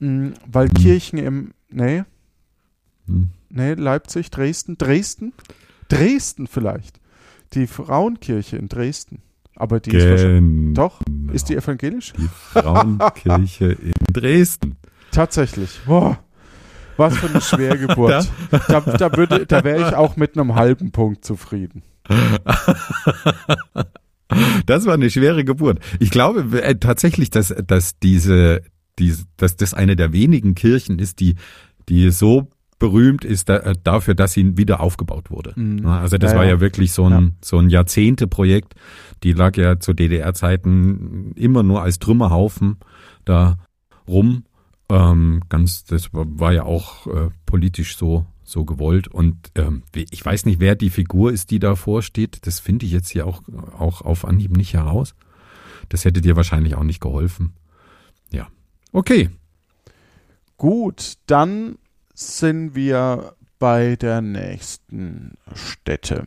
[0.00, 0.74] mh, hm, weil hm.
[0.74, 2.02] Kirchen im, nee,
[3.06, 3.30] hm.
[3.48, 5.32] nee, Leipzig, Dresden, Dresden,
[5.88, 7.00] Dresden vielleicht.
[7.54, 9.22] Die Frauenkirche in Dresden.
[9.56, 10.04] Aber die genau.
[10.04, 11.00] ist wahrscheinlich, doch,
[11.32, 12.12] ist die evangelisch?
[12.16, 14.76] Die Frauenkirche in Dresden.
[15.10, 15.80] Tatsächlich.
[15.84, 16.18] Boah.
[16.96, 18.28] Was für eine Schwergeburt.
[18.68, 21.82] da, da, würde, da wäre ich auch mit einem halben Punkt zufrieden.
[24.66, 25.80] Das war eine schwere Geburt.
[25.98, 28.62] Ich glaube äh, tatsächlich, dass, dass diese,
[28.98, 31.34] diese, dass das eine der wenigen Kirchen ist, die,
[31.88, 32.48] die so
[32.78, 35.52] berühmt ist da, äh, dafür, dass sie wieder aufgebaut wurde.
[35.54, 35.86] Mhm.
[35.86, 37.30] Also das ja, war ja wirklich so ein, ja.
[37.42, 38.74] so ein Jahrzehnte-Projekt.
[39.22, 42.78] Die lag ja zu DDR-Zeiten immer nur als Trümmerhaufen
[43.24, 43.58] da
[44.08, 44.44] rum
[44.90, 49.08] ähm, ganz, das war ja auch äh, politisch so, so gewollt.
[49.08, 52.46] Und ähm, ich weiß nicht, wer die Figur ist, die davor steht.
[52.46, 53.42] Das finde ich jetzt hier auch,
[53.78, 55.14] auch auf Anhieb nicht heraus.
[55.88, 57.54] Das hätte dir wahrscheinlich auch nicht geholfen.
[58.30, 58.48] Ja.
[58.92, 59.30] Okay.
[60.56, 61.76] Gut, dann
[62.12, 66.26] sind wir bei der nächsten Stätte.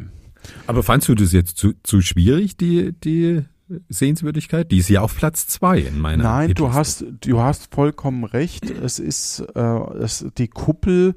[0.68, 3.44] Aber fandst du das jetzt zu, zu schwierig, die, die
[3.90, 4.72] Sehenswürdigkeit?
[4.72, 6.70] Die ist ja auf Platz zwei in meiner Nein, Hitliste.
[6.70, 8.70] du hast, du hast vollkommen recht.
[8.70, 11.16] Es ist äh, es, die Kuppel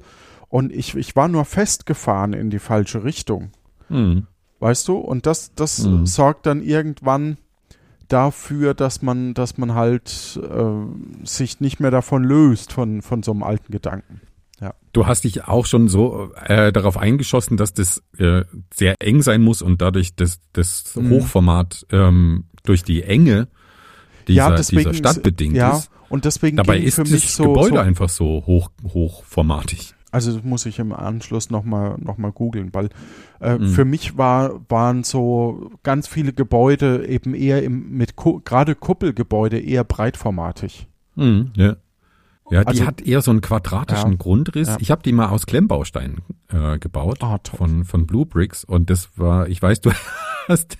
[0.49, 3.51] und ich, ich war nur festgefahren in die falsche Richtung.
[3.89, 4.27] Hm.
[4.59, 4.95] Weißt du?
[4.97, 6.05] Und das, das Mhm.
[6.05, 7.37] sorgt dann irgendwann
[8.07, 13.31] dafür, dass man, dass man halt äh, sich nicht mehr davon löst, von, von so
[13.31, 14.21] einem alten Gedanken.
[14.93, 18.43] Du hast dich auch schon so äh, darauf eingeschossen, dass das äh,
[18.73, 21.11] sehr eng sein muss und dadurch das, das Mhm.
[21.11, 23.47] Hochformat ähm, durch die Enge
[24.27, 25.91] dieser, dieser Stadt bedingt ja, ist.
[26.09, 29.93] Und deswegen Dabei ist für das mich so, Gebäude so einfach so hoch, hochformatig.
[30.09, 32.89] Also das muss ich im Anschluss nochmal noch mal googeln, weil
[33.39, 33.67] äh, Mhm.
[33.69, 39.83] für mich war, waren so ganz viele Gebäude eben eher im, mit gerade Kuppelgebäude eher
[39.83, 40.87] breitformatig.
[41.15, 41.75] Mhm, ja.
[42.49, 44.67] Ja, die Also- hat eher so einen quadratischen Ja, Grundriss.
[44.69, 44.77] ja.
[44.79, 47.47] Ich habe die mal aus Klemmbausteinen äh, gebaut top.
[47.57, 49.91] von von Blue Bricks und das war, ich weiß, du
[50.47, 50.77] hast,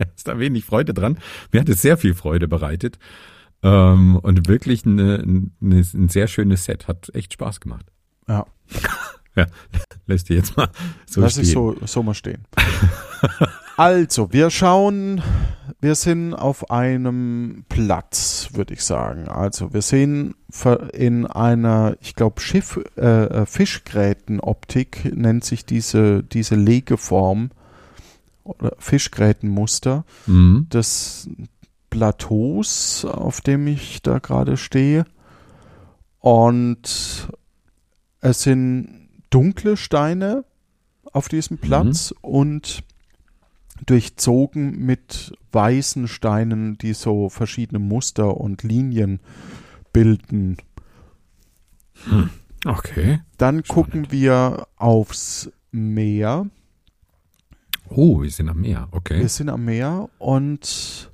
[0.00, 1.18] hast da wenig Freude dran.
[1.52, 2.98] Mir hat es sehr viel Freude bereitet
[3.62, 5.50] ähm, und wirklich eine, eine,
[5.94, 6.88] ein sehr schönes Set.
[6.88, 7.86] Hat echt Spaß gemacht.
[8.26, 8.46] Ja,
[9.34, 9.46] Ja,
[10.06, 10.68] lässt dir jetzt mal
[11.06, 11.44] so lass stehen.
[11.44, 12.44] ich so, so mal stehen.
[13.76, 15.22] also, wir schauen,
[15.80, 19.28] wir sind auf einem Platz, würde ich sagen.
[19.28, 20.34] Also, wir sehen
[20.92, 27.50] in einer, ich glaube, Schiff, äh, äh, Fischgrätenoptik nennt sich diese, diese Legeform
[28.44, 30.04] oder Fischgrätenmuster.
[30.26, 30.66] Mhm.
[30.70, 31.28] des
[31.92, 35.04] Plateaus, auf dem ich da gerade stehe.
[36.20, 37.28] Und
[38.22, 39.01] es sind
[39.32, 40.44] dunkle Steine
[41.12, 42.84] auf diesem Platz und
[43.86, 49.20] durchzogen mit weißen Steinen, die so verschiedene Muster und Linien
[49.92, 50.58] bilden.
[52.64, 53.20] Okay.
[53.38, 56.46] Dann gucken wir aufs Meer.
[57.88, 58.88] Oh, wir sind am Meer.
[58.92, 59.18] Okay.
[59.18, 61.11] Wir sind am Meer und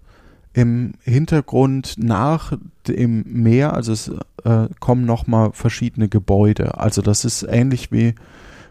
[0.58, 2.52] im Hintergrund nach
[2.88, 4.10] dem Meer, also es
[4.44, 6.78] äh, kommen nochmal verschiedene Gebäude.
[6.78, 8.14] Also das ist ähnlich wie,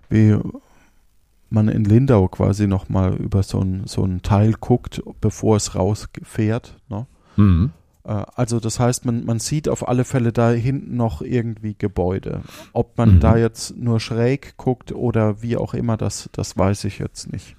[0.09, 0.37] wie
[1.49, 6.75] man in Lindau quasi nochmal über so ein, so ein Teil guckt, bevor es rausfährt.
[6.89, 7.05] Ne?
[7.37, 7.71] Mhm.
[8.03, 12.41] Äh, Also das heißt, man, man sieht auf alle Fälle da hinten noch irgendwie Gebäude.
[12.73, 13.19] Ob man Mhm.
[13.21, 17.55] da jetzt nur schräg guckt oder wie auch immer, das, das weiß ich jetzt nicht.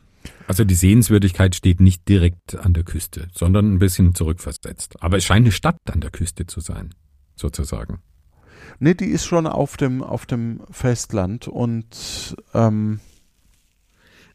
[0.48, 5.02] Also die Sehenswürdigkeit steht nicht direkt an der Küste, sondern ein bisschen zurückversetzt.
[5.02, 6.94] Aber es scheint eine Stadt an der Küste zu sein,
[7.36, 8.00] sozusagen.
[8.78, 13.00] Nee, die ist schon auf dem, auf dem Festland und ähm,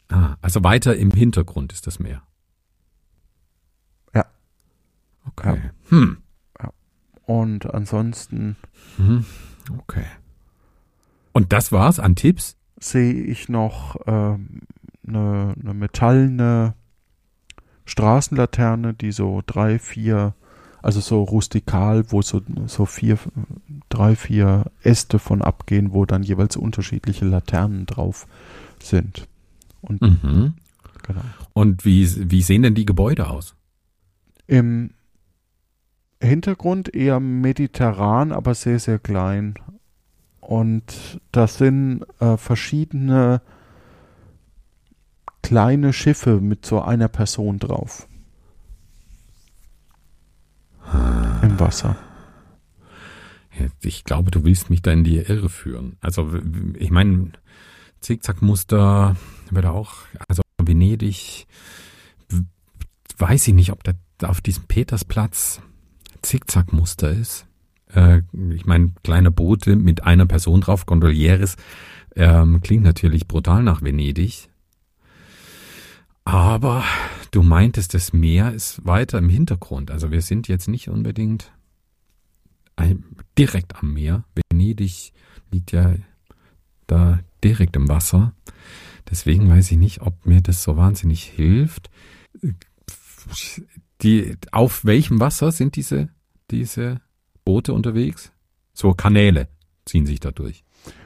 [0.09, 2.21] Ah, also weiter im Hintergrund ist das Meer.
[4.13, 4.25] Ja.
[5.25, 5.71] Okay.
[5.89, 6.17] Hm.
[7.25, 8.57] und ansonsten
[8.97, 9.25] Mhm.
[9.79, 10.05] Okay.
[11.31, 12.57] Und das war's an Tipps?
[12.79, 14.61] sehe ich noch ähm,
[15.07, 16.73] eine, eine metallene
[17.85, 20.33] Straßenlaterne, die so drei, vier,
[20.81, 23.17] also so rustikal, wo so, so vier,
[23.89, 28.27] drei, vier Äste von abgehen, wo dann jeweils unterschiedliche Laternen drauf
[28.79, 29.27] sind.
[29.81, 30.53] Und Mhm.
[31.03, 31.21] genau.
[31.53, 33.55] Und wie, wie sehen denn die Gebäude aus?
[34.47, 34.91] Im
[36.21, 39.55] Hintergrund eher mediterran, aber sehr, sehr klein.
[40.39, 43.41] Und das sind äh, verschiedene
[45.43, 48.07] kleine Schiffe mit so einer Person drauf.
[51.43, 51.95] Im Wasser.
[53.81, 55.97] Ich glaube, du willst mich da in die Irre führen.
[56.01, 56.31] Also,
[56.75, 57.33] ich meine,
[58.01, 59.15] Zickzackmuster
[59.51, 59.93] wird auch,
[60.27, 61.45] also Venedig,
[63.17, 63.93] weiß ich nicht, ob da
[64.27, 65.61] auf diesem Petersplatz
[66.21, 67.45] Zickzackmuster ist.
[67.93, 71.57] Äh, ich meine, kleine Boote mit einer Person drauf, Gondolieres,
[72.15, 74.49] ähm, klingt natürlich brutal nach Venedig.
[76.25, 76.83] Aber
[77.31, 79.91] du meintest, das Meer ist weiter im Hintergrund.
[79.91, 81.51] Also wir sind jetzt nicht unbedingt
[83.37, 84.23] direkt am Meer.
[84.51, 85.13] Venedig
[85.51, 85.95] liegt ja
[86.87, 88.33] da direkt im Wasser.
[89.09, 91.89] Deswegen weiß ich nicht, ob mir das so wahnsinnig hilft.
[94.01, 96.09] Die, auf welchem Wasser sind diese,
[96.51, 97.01] diese
[97.45, 98.31] Boote unterwegs?
[98.73, 99.47] So Kanäle
[99.85, 100.63] ziehen sich da durch.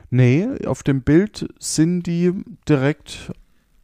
[0.10, 2.32] Nee, auf dem Bild sind die
[2.68, 3.32] direkt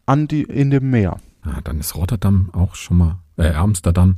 [0.06, 1.20] an die, in dem Meer.
[1.42, 4.18] Ah, dann ist Rotterdam auch schon mal, äh, Amsterdam.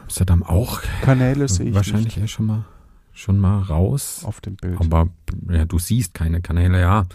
[0.00, 2.32] Amsterdam auch Kanäle sehe ich wahrscheinlich nicht.
[2.32, 2.64] schon mal,
[3.12, 4.22] schon mal raus.
[4.24, 4.80] auf dem Bild.
[4.80, 5.08] Aber
[5.48, 7.06] ja, du siehst keine Kanäle, ja.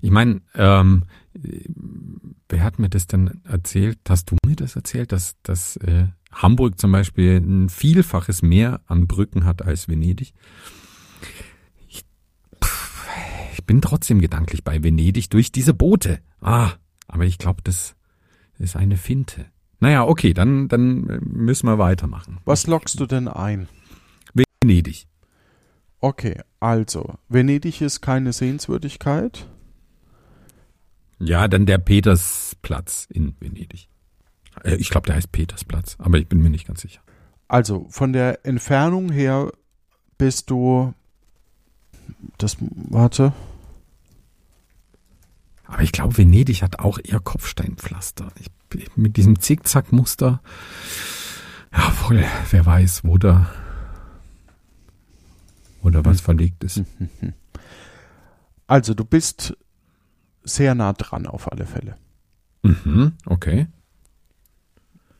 [0.00, 1.04] Ich meine, ähm,
[2.48, 3.98] wer hat mir das denn erzählt?
[4.08, 9.06] Hast du mir das erzählt, dass, dass äh, Hamburg zum Beispiel ein Vielfaches mehr an
[9.06, 10.34] Brücken hat als Venedig?
[11.88, 12.04] Ich,
[12.62, 13.06] pff,
[13.54, 16.18] ich bin trotzdem gedanklich bei Venedig durch diese Boote.
[16.40, 16.72] Ah,
[17.06, 17.94] aber ich glaube, das
[18.58, 19.46] ist eine Finte.
[19.80, 22.38] Naja, okay, dann, dann müssen wir weitermachen.
[22.44, 23.68] Was lockst du denn ein?
[24.62, 25.06] Venedig.
[26.00, 29.46] Okay, also, Venedig ist keine Sehenswürdigkeit.
[31.18, 33.88] Ja, dann der Petersplatz in Venedig.
[34.62, 37.00] Äh, Ich glaube, der heißt Petersplatz, aber ich bin mir nicht ganz sicher.
[37.48, 39.52] Also, von der Entfernung her
[40.18, 40.94] bist du.
[42.38, 43.32] Das, warte.
[45.64, 48.30] Aber ich glaube, Venedig hat auch eher Kopfsteinpflaster.
[48.38, 48.50] Ich,
[48.96, 50.40] mit diesem Zickzackmuster.
[51.72, 53.50] Ja, voll, wer weiß, wo da
[55.82, 56.82] oder was verlegt ist.
[58.66, 59.54] Also, du bist
[60.42, 61.98] sehr nah dran auf alle Fälle.
[62.62, 63.66] Mhm, okay.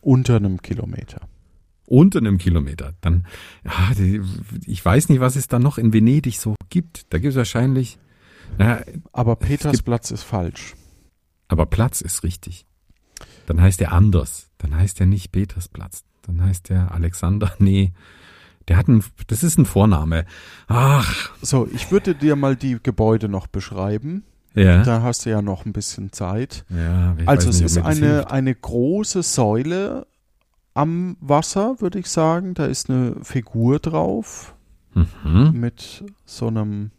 [0.01, 1.21] Unter einem Kilometer.
[1.85, 2.95] Unter einem Kilometer.
[3.03, 3.27] Dann,
[3.63, 3.93] ja,
[4.65, 7.13] ich weiß nicht, was es da noch in Venedig so gibt.
[7.13, 7.99] Da gibt es wahrscheinlich,
[8.59, 8.81] na,
[9.13, 10.75] Aber Petersplatz ist falsch.
[11.49, 12.67] aber Platz ist richtig.
[13.47, 14.49] Dann heißt er anders.
[14.59, 16.05] Dann heißt er nicht Petersplatz.
[16.23, 17.53] Dann heißt er Alexander.
[17.59, 17.93] Nee,
[18.69, 20.25] der hat ein, das ist ein Vorname.
[20.69, 24.25] Ach, So, ich würde dir mal die Gebäude noch beschreiben.
[24.55, 24.83] ja.
[24.83, 26.65] Da hast du ja noch ein bisschen Zeit.
[26.71, 28.31] ja ich Also es nicht, ist eine, hilft.
[28.31, 30.07] eine große Säule
[30.73, 32.55] am Wasser, würde ich sagen.
[32.55, 34.55] Da ist eine Figur drauf
[34.95, 35.51] Mhm.
[35.61, 36.91] mit so einem.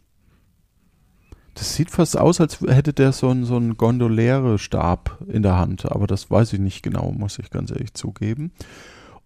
[1.56, 5.90] Das sieht fast aus, als hätte der so einen, so einen Gondoläre-Stab in der Hand,
[5.90, 8.52] aber das weiß ich nicht genau, muss ich ganz ehrlich zugeben.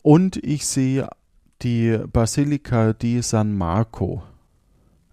[0.00, 1.08] Und ich sehe
[1.62, 4.22] die Basilika di San Marco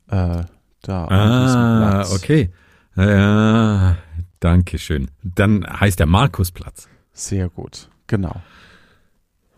[0.09, 0.43] äh,
[0.82, 2.51] da Ah, okay.
[2.95, 3.97] Ja,
[4.39, 5.09] danke schön.
[5.24, 6.88] Dann heißt der Markusplatz.
[7.13, 8.41] Sehr gut, genau.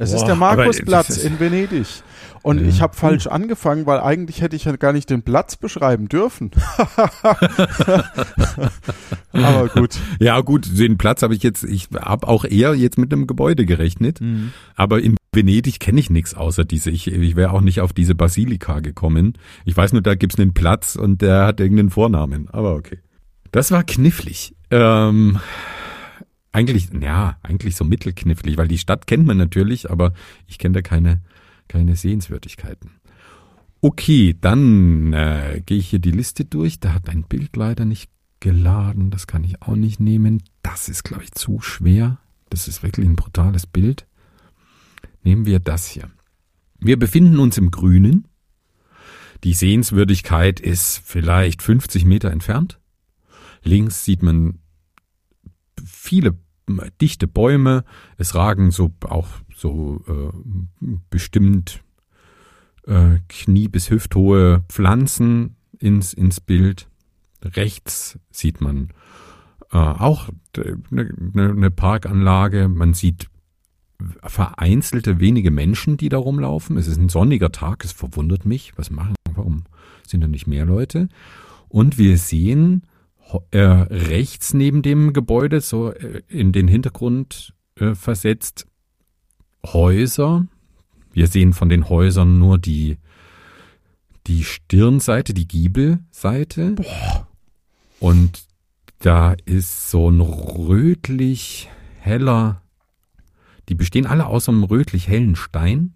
[0.01, 1.85] Es Boah, ist der Markusplatz in Venedig.
[2.41, 2.67] Und Ja.
[2.69, 6.51] ich habe falsch angefangen, weil eigentlich hätte ich ja gar nicht den Platz beschreiben dürfen.
[9.33, 9.97] Aber gut.
[10.19, 13.65] Ja, gut, den Platz habe ich jetzt, ich habe auch eher jetzt mit einem Gebäude
[13.65, 14.21] gerechnet.
[14.21, 14.53] Mhm.
[14.75, 16.89] Aber in Venedig kenne ich nichts außer diese.
[16.91, 19.33] Ich, ich wäre auch nicht auf diese Basilika gekommen.
[19.65, 22.47] Ich weiß nur, da gibt's einen Platz und der hat irgendeinen Vornamen.
[22.49, 22.99] Aber okay.
[23.51, 24.55] Das war knifflig.
[24.71, 25.39] Ähm,
[26.51, 30.13] eigentlich, ja, eigentlich so mittelknifflig, weil die Stadt kennt man natürlich, aber
[30.47, 31.21] ich kenne da keine,
[31.67, 32.91] keine Sehenswürdigkeiten.
[33.81, 36.79] Okay, dann äh, gehe ich hier die Liste durch.
[36.79, 39.09] Da hat ein Bild leider nicht geladen.
[39.09, 40.43] Das kann ich auch nicht nehmen.
[40.63, 42.17] Das ist, glaube ich, zu schwer.
[42.49, 44.05] Das ist wirklich ein brutales Bild.
[45.23, 46.09] Nehmen wir das hier.
[46.79, 48.27] Wir befinden uns im Grünen.
[49.43, 52.79] Die Sehenswürdigkeit ist vielleicht 50 Meter entfernt.
[53.63, 54.59] Links sieht man
[55.89, 56.37] viele
[57.01, 57.83] dichte Bäume.
[58.17, 61.83] Es ragen so auch so äh, bestimmt
[62.85, 66.87] äh, knie- bis hüfthohe Pflanzen ins, ins Bild.
[67.43, 68.89] Rechts sieht man
[69.71, 72.67] äh, auch eine ne, ne Parkanlage.
[72.67, 73.29] Man sieht
[74.23, 76.77] vereinzelte wenige Menschen, die da rumlaufen.
[76.77, 78.77] Es ist ein sonniger Tag, es verwundert mich.
[78.77, 79.15] Was machen?
[79.33, 79.63] Warum
[80.07, 81.09] sind da nicht mehr Leute?
[81.67, 82.83] Und wir sehen
[83.51, 88.65] äh, rechts neben dem Gebäude, so äh, in den Hintergrund äh, versetzt,
[89.65, 90.45] Häuser.
[91.11, 92.97] Wir sehen von den Häusern nur die,
[94.27, 96.75] die Stirnseite, die Giebelseite.
[97.99, 98.43] Und
[98.99, 101.69] da ist so ein rötlich
[101.99, 102.61] heller,
[103.67, 105.93] die bestehen alle aus einem rötlich hellen Stein.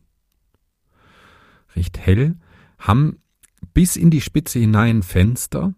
[1.76, 2.38] Recht hell,
[2.78, 3.20] haben
[3.74, 5.74] bis in die Spitze hinein Fenster.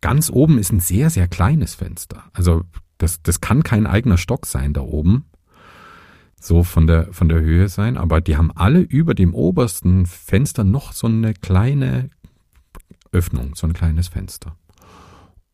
[0.00, 2.24] Ganz oben ist ein sehr, sehr kleines Fenster.
[2.32, 2.62] Also
[2.98, 5.24] das, das kann kein eigener Stock sein da oben.
[6.40, 7.96] So von der, von der Höhe sein.
[7.96, 12.10] Aber die haben alle über dem obersten Fenster noch so eine kleine
[13.12, 14.56] Öffnung, so ein kleines Fenster.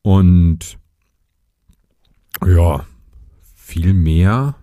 [0.02, 0.78] Und
[2.44, 2.84] ja,
[3.54, 4.56] viel mehr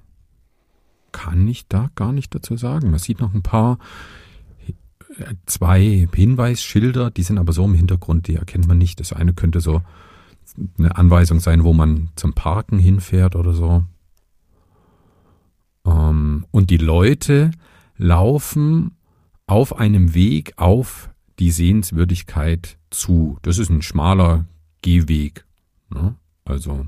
[1.11, 2.91] kann ich da gar nicht dazu sagen.
[2.91, 3.79] Man sieht noch ein paar,
[5.45, 8.99] zwei Hinweisschilder, die sind aber so im Hintergrund, die erkennt man nicht.
[8.99, 9.81] Das eine könnte so
[10.77, 13.83] eine Anweisung sein, wo man zum Parken hinfährt oder so.
[15.85, 17.51] Ähm, und die Leute
[17.97, 18.95] laufen
[19.47, 21.09] auf einem Weg auf
[21.39, 23.37] die Sehenswürdigkeit zu.
[23.41, 24.45] Das ist ein schmaler
[24.81, 25.45] Gehweg.
[25.89, 26.15] Ne?
[26.45, 26.85] Also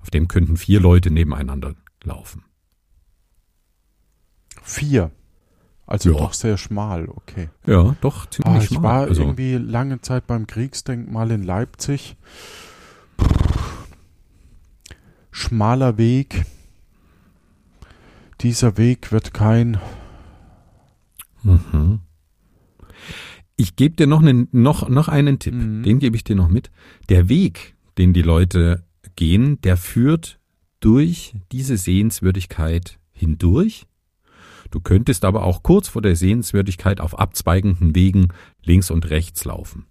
[0.00, 2.44] auf dem könnten vier Leute nebeneinander laufen.
[4.62, 5.10] Vier.
[5.90, 6.18] Also Ja.
[6.18, 7.48] doch sehr schmal, okay.
[7.66, 8.82] Ja, doch, Ah, ziemlich ich schmal.
[8.82, 12.16] war also, irgendwie lange Zeit beim Kriegsdenkmal in Leipzig.
[15.32, 16.44] Schmaler Weg.
[18.40, 19.78] Dieser Weg wird kein.
[21.42, 22.00] Mhm.
[23.56, 25.54] Ich gebe dir noch einen, noch, noch einen Tipp.
[25.54, 25.82] Mhm.
[25.82, 26.70] Den gebe ich dir noch mit.
[27.08, 28.84] Der Weg, den die Leute
[29.16, 30.38] gehen, der führt
[30.78, 33.86] durch diese Sehenswürdigkeit hindurch.
[34.70, 38.28] Du könntest aber auch kurz vor der Sehenswürdigkeit auf abzweigenden Wegen
[38.62, 39.86] links und rechts laufen.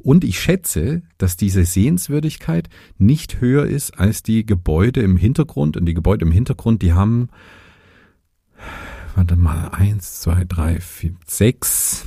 [0.00, 5.76] Und ich schätze, dass diese Sehenswürdigkeit nicht höher ist als die Gebäude im Hintergrund.
[5.76, 7.28] Und die Gebäude im Hintergrund, die haben,
[9.16, 12.06] warte mal, eins, zwei, drei, vier, sechs,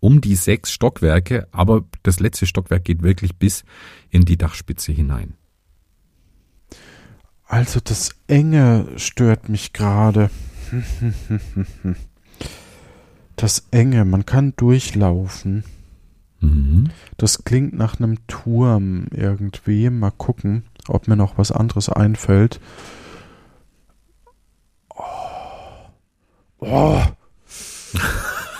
[0.00, 3.64] um die sechs Stockwerke, aber das letzte Stockwerk geht wirklich bis
[4.10, 5.34] in die Dachspitze hinein.
[7.48, 10.28] Also das Enge stört mich gerade.
[13.36, 15.64] Das Enge, man kann durchlaufen.
[16.40, 16.90] Mhm.
[17.16, 19.88] Das klingt nach einem Turm irgendwie.
[19.88, 22.60] Mal gucken, ob mir noch was anderes einfällt.
[24.94, 25.02] Oh.
[26.58, 27.00] Oh.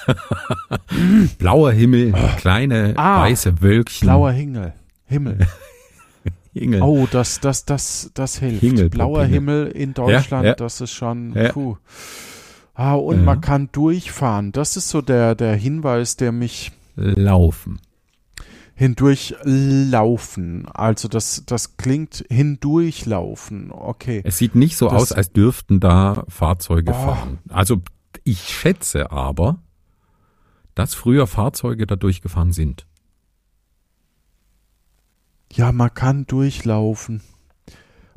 [1.38, 4.06] Blauer Himmel, kleine Ah, weiße Wölkchen.
[4.06, 4.72] Blauer Himmel.
[5.04, 5.46] Himmel.
[6.58, 6.82] Himmel.
[6.82, 8.60] Oh, das, das, das, das hilft.
[8.60, 9.34] Hingel, Blauer Hingel.
[9.34, 10.54] Himmel in Deutschland, ja.
[10.54, 11.52] das ist schon Ja.
[11.52, 11.76] puh.
[12.74, 13.22] Ah, und Ja.
[13.22, 14.52] man kann durchfahren.
[14.52, 17.80] Das ist so der, der Hinweis, der mich Laufen.
[18.74, 20.66] hindurch laufen.
[20.72, 23.70] Also das, das klingt hindurchlaufen.
[23.72, 24.20] Okay.
[24.24, 26.94] Es sieht nicht so Das- aus, als dürften da Fahrzeuge Oh.
[26.94, 27.38] fahren.
[27.48, 27.82] Also
[28.24, 29.58] ich schätze aber,
[30.74, 32.86] dass früher Fahrzeuge da durchgefahren sind.
[35.52, 37.22] Ja, man kann durchlaufen.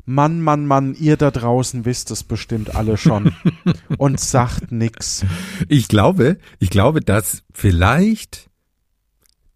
[0.04, 3.34] Mann, Mann, Mann, ihr da draußen wisst es bestimmt alle schon
[3.98, 5.24] und sagt nix.
[5.68, 8.50] Ich glaube, ich glaube, dass vielleicht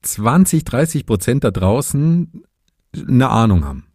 [0.03, 2.45] 20, 30 Prozent da draußen
[2.97, 3.87] eine Ahnung haben.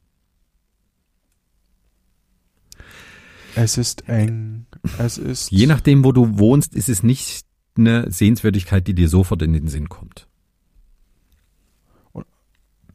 [3.56, 4.66] Es ist eng.
[4.98, 5.52] Es ist.
[5.52, 7.46] Je nachdem, wo du wohnst, ist es nicht
[7.78, 10.28] eine Sehenswürdigkeit, die dir sofort in den Sinn kommt.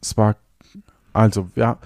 [0.01, 0.37] Es war,
[1.17, 1.77] also, ja,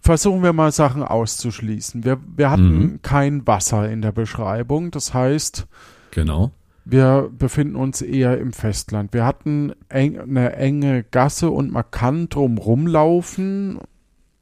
[0.00, 2.04] versuchen wir mal Sachen auszuschließen.
[2.04, 3.02] Wir, wir hatten Mhm.
[3.02, 4.90] kein Wasser in der Beschreibung.
[4.90, 5.66] Das heißt,
[6.10, 6.50] Genau.
[6.84, 9.12] wir befinden uns eher im Festland.
[9.14, 13.78] Wir hatten eng, eine enge Gasse und man kann drum rumlaufen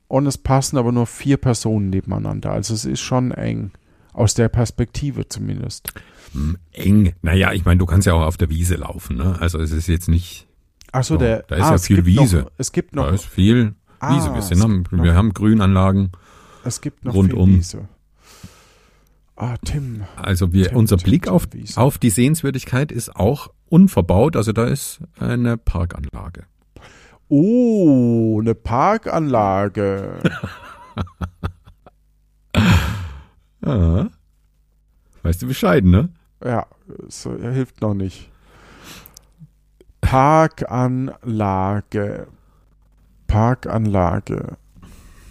[0.09, 2.53] und es passen aber nur vier Personen nebeneinander.
[2.53, 3.71] Also es ist schon eng.
[4.13, 5.93] Aus der Perspektive zumindest.
[6.33, 7.13] Hm, Eng.
[7.23, 9.17] Naja, ich meine, du kannst ja auch auf der Wiese laufen.
[9.17, 9.37] Ne?
[9.39, 10.49] Also es ist jetzt nicht,
[10.91, 11.43] Achso, Ja, der.
[11.47, 12.39] da ist ja es viel Wiese.
[12.39, 13.07] Noch, es gibt noch.
[13.07, 14.61] da ist viel Ah, Wiese.
[14.63, 16.11] Haben, gibt noch- wir haben Grünanlagen.
[16.65, 17.51] Es gibt noch rundum.
[17.51, 17.89] Wiese.
[19.37, 20.05] Ah, Tim.
[20.17, 21.47] Also wir, Tim, unser Tim, Blick Tim, auf,
[21.77, 24.37] auf die Sehenswürdigkeit ist auch unverbaut.
[24.37, 26.45] Also da ist eine Parkanlage.
[27.29, 30.19] Oh, eine Parkanlage.
[33.65, 34.09] Ja.
[35.23, 36.09] Weißt du Bescheid, ne?
[36.43, 36.67] ja,
[37.09, 38.31] so, hilft noch nicht.
[40.01, 42.27] Parkanlage.
[43.31, 44.57] Parkanlage.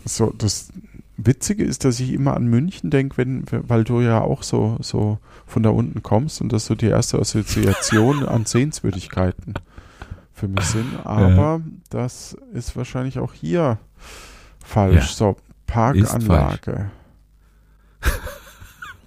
[0.06, 0.72] So, das
[1.18, 5.20] Witzige ist, dass ich immer an München denke, wenn, weil du ja auch so, so
[5.46, 9.56] von da unten kommst und das so die erste Assoziation an Sehenswürdigkeiten
[10.34, 11.06] für mich sind.
[11.06, 13.80] Aber das ist wahrscheinlich auch hier
[14.64, 14.96] falsch.
[14.96, 15.36] Ja, so,
[15.68, 16.90] Parkanlage.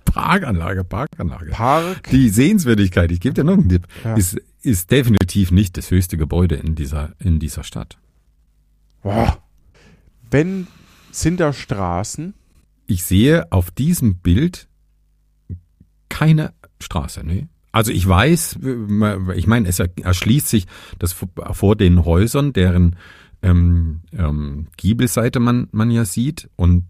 [0.05, 1.51] Parkanlage, Parkanlage.
[1.53, 2.11] Park.
[2.11, 4.15] Die Sehenswürdigkeit, ich gebe dir noch einen Tipp, Ja.
[4.15, 7.97] ist, ist definitiv nicht das höchste Gebäude in dieser, in dieser Stadt.
[9.03, 9.39] Boah.
[10.31, 10.67] Wenn
[11.11, 12.35] sind da Straßen?
[12.87, 14.69] Ich sehe auf diesem Bild
[16.09, 17.49] keine Straße, ne?
[17.73, 18.59] Also ich weiß,
[19.35, 20.67] ich meine, es erschließt sich
[20.99, 21.15] das
[21.53, 22.97] vor den Häusern, deren
[23.41, 26.85] ähm, ähm, Giebelseite man, man ja sieht und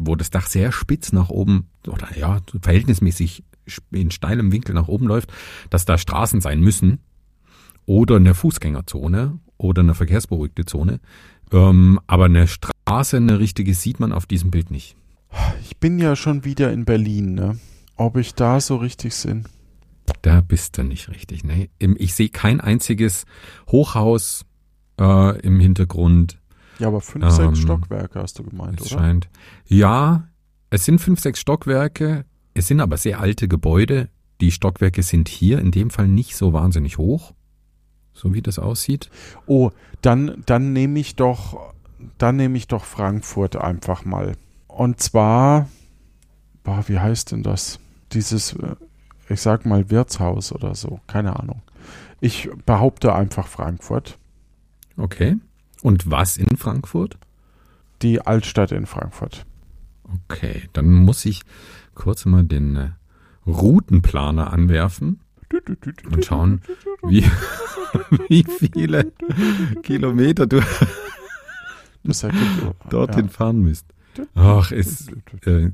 [0.00, 3.42] wo das Dach sehr spitz nach oben oder ja, verhältnismäßig
[3.90, 5.32] in steilem Winkel nach oben läuft,
[5.70, 7.00] dass da Straßen sein müssen
[7.84, 11.00] oder eine Fußgängerzone oder eine verkehrsberuhigte Zone.
[11.52, 14.96] Ähm, aber eine Straße, eine richtige, sieht man auf diesem Bild nicht.
[15.62, 17.58] Ich bin ja schon wieder in Berlin, ne?
[17.96, 19.44] Ob ich da so richtig bin?
[20.22, 21.44] Da bist du nicht richtig.
[21.44, 21.68] Ne?
[21.98, 23.24] Ich sehe kein einziges
[23.70, 24.44] Hochhaus
[24.98, 26.38] äh, im Hintergrund.
[26.78, 29.00] Ja, aber fünf, Ähm, sechs Stockwerke hast du gemeint, Es oder?
[29.00, 29.28] scheint.
[29.66, 30.28] Ja,
[30.70, 32.24] es sind fünf, sechs Stockwerke.
[32.54, 34.08] Es sind aber sehr alte Gebäude.
[34.40, 37.34] Die Stockwerke sind hier in dem Fall nicht so wahnsinnig hoch,
[38.18, 39.10] so wie das aussieht.
[39.46, 39.70] Oh,
[40.02, 41.72] dann, dann nehme ich doch,
[42.18, 44.32] dann nehme ich doch Frankfurt einfach mal.
[44.66, 45.68] und zwar,
[46.64, 47.78] boah, wie heißt denn das?
[48.12, 48.76] Dieses, äh,
[49.28, 51.62] ich sag mal Wirtshaus oder so, keine Ahnung.
[52.20, 54.18] Ich behaupte einfach Frankfurt.
[54.96, 55.36] Okay.
[55.82, 57.16] Und was in Frankfurt?
[58.02, 59.46] Die Altstadt in Frankfurt.
[60.28, 61.42] Okay, dann muss ich
[61.94, 62.90] kurz mal den äh,
[63.46, 65.20] Routenplaner anwerfen
[66.10, 66.60] und schauen,
[67.06, 67.24] wie,
[68.28, 69.12] wie viele
[69.82, 70.60] Kilometer du
[72.90, 73.30] dorthin ja.
[73.30, 73.86] fahren müsst.
[74.34, 75.10] Ach, ist
[75.44, 75.70] äh,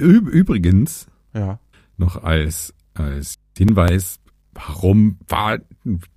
[0.00, 1.58] üb übrigens Ja.
[1.96, 4.18] noch als als Hinweis,
[4.54, 5.58] warum war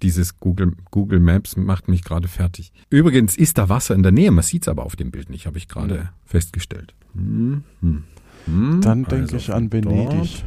[0.02, 2.72] dieses Google Google Maps macht mich gerade fertig.
[2.89, 5.58] Übrigens ist da Wasser in der Nähe, man sieht's aber auf dem Bild nicht, habe
[5.58, 6.10] ich gerade Nee.
[6.26, 6.93] festgestellt.
[7.14, 8.04] Hm, hm,
[8.46, 8.82] hm.
[8.82, 10.43] Dann denke Also ich an Venedig.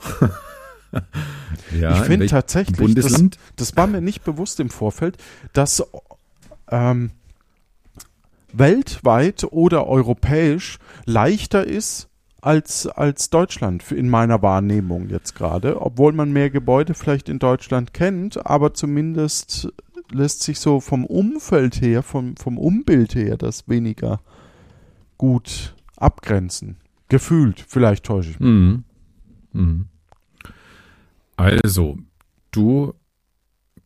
[1.78, 3.38] Ja, ich in finde tatsächlich, das, Bundesland.
[3.56, 5.16] das war mir nicht bewusst im Vorfeld,
[5.52, 5.84] dass
[6.68, 7.10] ähm,
[8.52, 12.08] weltweit oder europäisch leichter ist
[12.40, 17.92] als, als Deutschland in meiner Wahrnehmung jetzt gerade, obwohl man mehr Gebäude vielleicht in Deutschland
[17.92, 19.68] kennt, aber zumindest
[20.10, 24.20] lässt sich so vom Umfeld her, vom, vom Umbild her das weniger
[25.18, 26.76] gut abgrenzen.
[27.08, 28.48] Gefühlt, vielleicht täusche ich mich.
[28.48, 28.84] Mhm.
[29.52, 29.86] Mhm.
[31.40, 31.96] Also,
[32.50, 32.92] du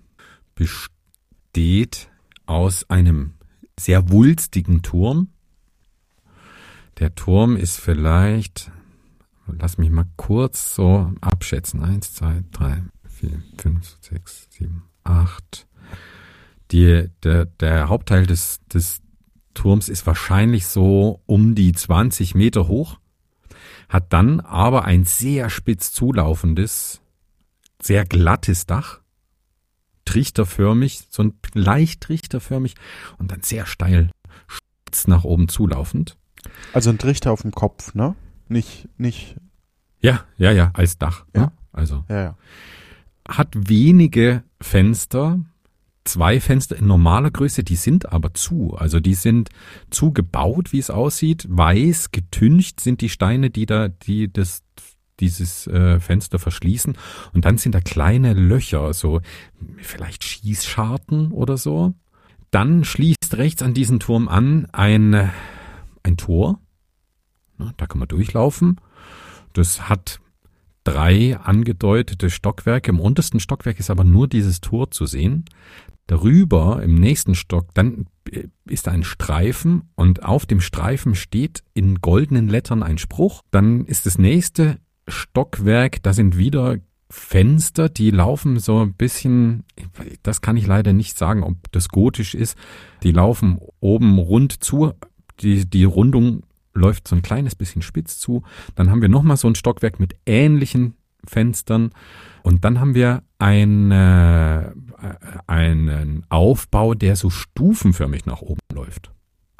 [0.54, 2.08] besteht
[2.46, 3.34] aus einem
[3.78, 5.28] sehr wulstigen Turm.
[6.98, 8.70] Der Turm ist vielleicht,
[9.46, 11.82] lass mich mal kurz so abschätzen.
[11.82, 15.66] Eins, zwei, drei, vier, fünf, sechs, sieben, acht.
[16.70, 19.02] Die, der, der Hauptteil des, des
[19.54, 22.98] Turms ist wahrscheinlich so um die 20 Meter hoch
[23.88, 27.00] hat dann aber ein sehr spitz zulaufendes,
[27.80, 29.00] sehr glattes Dach,
[30.04, 32.74] trichterförmig, so ein leicht trichterförmig
[33.18, 34.10] und dann sehr steil,
[34.46, 36.16] spitz nach oben zulaufend.
[36.72, 38.14] Also ein Trichter auf dem Kopf, ne?
[38.48, 39.36] Nicht, nicht,
[40.00, 41.24] Ja, ja, ja, als Dach.
[41.34, 41.40] Ja.
[41.42, 41.52] Ne?
[41.72, 42.36] Also ja, ja.
[43.28, 45.40] hat wenige Fenster,
[46.04, 48.74] zwei Fenster in normaler Größe, die sind aber zu.
[48.76, 49.50] Also die sind
[49.90, 51.46] zugebaut, wie es aussieht.
[51.48, 54.62] Weiß, getüncht sind die Steine, die da, die das
[55.20, 56.96] dieses äh, Fenster verschließen.
[57.32, 59.20] Und dann sind da kleine Löcher, so
[59.78, 61.94] vielleicht Schießscharten oder so.
[62.50, 65.28] Dann schließt rechts an diesen Turm an ein, äh,
[66.02, 66.60] ein Tor.
[67.76, 68.80] Da kann man durchlaufen.
[69.52, 70.20] Das hat
[70.84, 72.90] drei angedeutete Stockwerke.
[72.90, 75.44] Im untersten Stockwerk ist aber nur dieses Tor zu sehen.
[76.06, 82.00] Darüber im nächsten Stock, dann äh, ist ein Streifen und auf dem Streifen steht in
[82.00, 83.42] goldenen Lettern ein Spruch.
[83.50, 84.78] Dann ist das nächste
[85.08, 86.78] Stockwerk, da sind wieder
[87.10, 89.64] Fenster, die laufen so ein bisschen,
[90.22, 92.56] das kann ich leider nicht sagen, ob das gotisch ist.
[93.02, 94.92] Die laufen oben rund zu,
[95.40, 96.42] die, die Rundung
[96.74, 98.42] läuft so ein kleines bisschen spitz zu.
[98.74, 100.94] Dann haben wir nochmal so ein Stockwerk mit ähnlichen
[101.26, 101.90] Fenstern.
[102.42, 104.70] Und dann haben wir ein, äh,
[105.46, 109.10] einen Aufbau, der so stufenförmig nach oben läuft.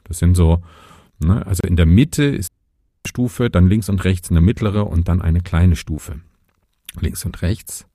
[0.04, 0.62] Das sind so,
[1.18, 5.08] ne, also in der Mitte ist eine Stufe, dann links und rechts eine mittlere und
[5.08, 6.20] dann eine kleine Stufe.
[7.00, 7.86] Links und rechts.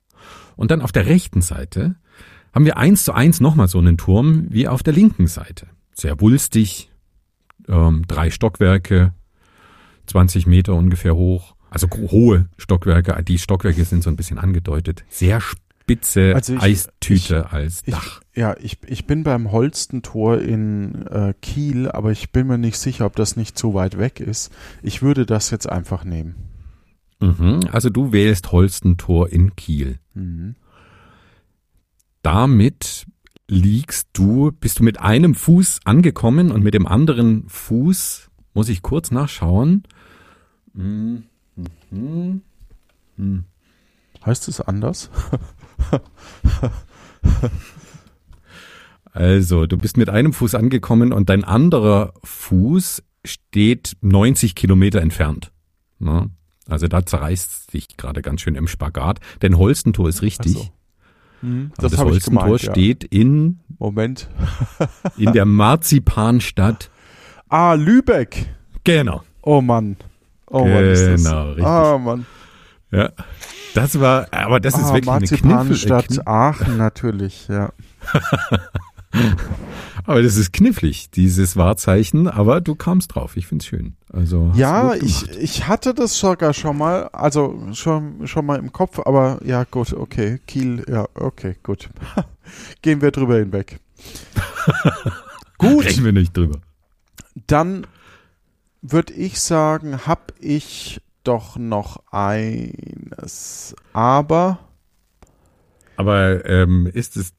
[0.56, 1.96] Und dann auf der rechten Seite
[2.52, 5.68] haben wir eins zu eins nochmal so einen Turm wie auf der linken Seite.
[5.94, 6.89] Sehr wulstig,
[7.70, 9.14] ähm, drei Stockwerke,
[10.06, 11.54] 20 Meter ungefähr hoch.
[11.70, 13.22] Also hohe Stockwerke.
[13.22, 15.04] Die Stockwerke sind so ein bisschen angedeutet.
[15.08, 18.20] Sehr spitz spitze Also ich- Eistüte ich- als Ich, Dach.
[18.36, 23.06] ja, ich, ich bin beim Holstentor in äh, Kiel, aber ich bin mir nicht sicher,
[23.06, 24.52] ob das nicht zu weit weg ist.
[24.82, 26.36] Ich würde das jetzt einfach nehmen.
[27.18, 27.60] Mhm.
[27.72, 29.98] Also du wählst Holstentor in Kiel.
[30.14, 30.54] Mhm.
[32.22, 33.06] Damit
[33.50, 38.80] liegst du, bist du mit einem Fuß angekommen und mit dem anderen Fuß, muss ich
[38.80, 39.82] kurz nachschauen.
[40.72, 41.24] Mhm.
[41.90, 43.44] Mhm.
[44.24, 45.10] Heißt es anders?
[49.12, 55.50] Also, du bist mit einem Fuß angekommen und dein anderer Fuß steht 90 Kilometer entfernt.
[55.98, 56.30] Ne?
[56.68, 59.18] Also da zerreißt dich gerade ganz schön im Spagat.
[59.42, 60.70] Denn Holstentor ist richtig.
[61.42, 62.62] Mhm, Aber das das Holstentor gemeint.
[62.62, 62.70] Ja.
[62.72, 64.28] steht in, Moment.
[65.16, 66.90] in der Marzipanstadt.
[67.48, 68.46] Ah, Lübeck.
[68.84, 69.22] Genau.
[69.42, 69.96] Oh Mann.
[70.46, 71.24] Oh Mann, ist das.
[71.24, 71.64] Genau, richtig.
[71.66, 72.26] Ah, Mann.
[72.90, 73.10] Ja.
[73.74, 75.46] Das war, aber das ist ah, wirklich eine Kniffel.
[75.48, 77.70] Marzipanstadt Kniff- Aachen natürlich, ja.
[80.06, 83.36] aber das ist knifflig, dieses Wahrzeichen, aber du kamst drauf.
[83.36, 83.96] Ich find's schön.
[84.12, 88.98] Also, Ja, ich, ich hatte das sogar schon mal, also schon, schon mal im Kopf,
[88.98, 90.40] aber ja, gut, okay.
[90.46, 91.88] Kiel, ja, okay, gut.
[92.82, 93.80] Gehen wir drüber hinweg.
[95.58, 96.58] gut, Reden wir nicht drüber.
[97.46, 97.86] dann
[98.82, 103.74] würde ich sagen, habe ich doch noch eines.
[103.92, 104.58] Aber,
[105.96, 107.34] Aber ähm, ist es,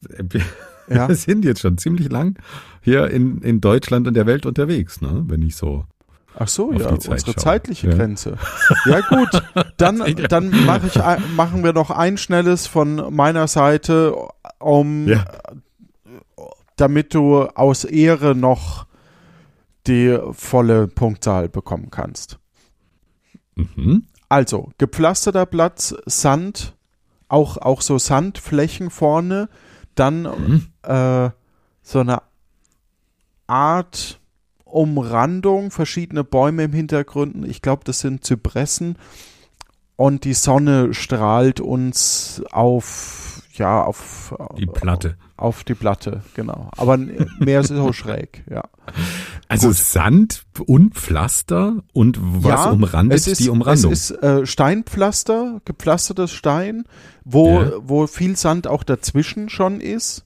[0.88, 2.38] ja, wir sind jetzt schon ziemlich lang
[2.82, 5.24] hier in, in Deutschland und der Welt unterwegs, ne?
[5.26, 5.84] Wenn ich so.
[6.36, 7.36] ach so, ja, Zeit unsere schauen.
[7.38, 7.94] zeitliche Ja.
[7.96, 8.36] Grenze.
[8.86, 9.42] Ja, gut,
[9.76, 10.96] dann, dann mache ich,
[11.36, 14.14] machen wir noch ein schnelles von meiner Seite,
[14.58, 15.24] um Ja.
[16.76, 18.86] damit du aus Ehre noch
[19.86, 22.38] die volle Punktzahl bekommen kannst.
[23.56, 24.04] Mhm.
[24.28, 26.74] Also, gepflasterter Platz, Sand,
[27.28, 29.48] auch, auch so Sandflächen vorne,
[29.94, 30.66] dann Mhm.
[30.82, 31.30] äh,
[31.82, 32.22] so eine
[33.46, 34.20] Art
[34.64, 37.46] Umrandung, verschiedene Bäume im Hintergrund.
[37.46, 38.96] Ich glaube, das sind Zypressen.
[39.96, 45.16] Und die Sonne strahlt uns auf, ja, auf Die Platte.
[45.36, 46.70] Auf die Platte, genau.
[46.76, 48.62] Aber mehr so schräg, ja.
[49.52, 49.76] Also Gut.
[49.76, 53.92] Sand und Pflaster und was Ja, umrandet ist, die Umrandung?
[53.92, 56.84] Es ist äh, Steinpflaster, gepflastertes Stein,
[57.24, 57.72] wo, Ja.
[57.82, 60.24] wo viel Sand auch dazwischen schon ist.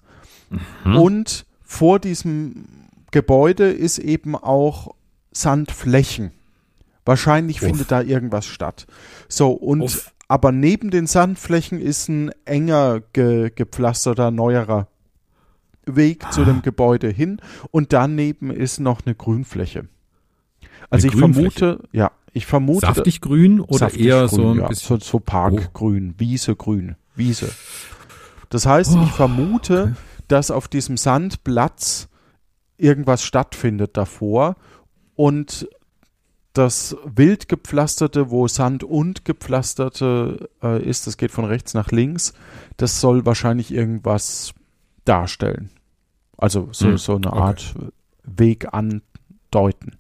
[0.85, 0.97] Mhm.
[0.97, 2.67] Und vor diesem
[3.11, 4.95] Gebäude ist eben auch
[5.33, 6.31] Sandflächen.
[7.05, 7.69] Wahrscheinlich Uff.
[7.69, 8.87] findet da irgendwas statt.
[9.29, 10.13] So, und Uff.
[10.29, 14.87] aber neben den Sandflächen ist ein enger ge, gepflasterter, neuerer
[15.87, 16.45] Weg zu Ah.
[16.47, 19.87] dem Gebäude hin und daneben ist noch eine Grünfläche.
[20.91, 21.51] Also Eine ich Grünfläche?
[21.59, 25.01] vermute, ja, ich vermute Saftig grün oder saftig eher grün, so ein ja, bisschen?
[25.01, 27.51] so, so Parkgrün, Wiesegrün, Wiese.
[28.51, 29.97] Das heißt, Oh, ich vermute,
[30.29, 32.09] dass auf diesem Sandplatz
[32.79, 34.57] irgendwas stattfindet davor
[35.15, 35.69] und
[36.53, 42.33] das wild gepflasterte, wo Sand und gepflasterte äh, ist, das geht von rechts nach links,
[42.77, 44.53] das soll wahrscheinlich irgendwas
[45.05, 45.71] darstellen.
[46.37, 47.39] Also so, Hm, so eine okay.
[47.41, 47.75] Art
[48.25, 49.97] Weg andeuten,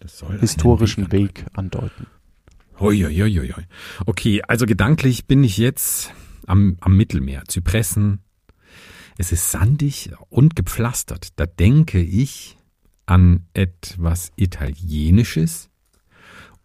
[0.00, 1.22] Das soll historischen andeuten.
[1.28, 2.06] Weg andeuten.
[2.80, 3.62] Hoi, hoi.
[4.06, 6.12] Okay, also gedanklich bin ich jetzt
[6.46, 7.44] am, am Mittelmeer.
[7.46, 8.20] Zypressen.
[9.18, 11.28] Es ist sandig und gepflastert.
[11.38, 12.56] Da denke ich
[13.06, 15.68] an etwas Italienisches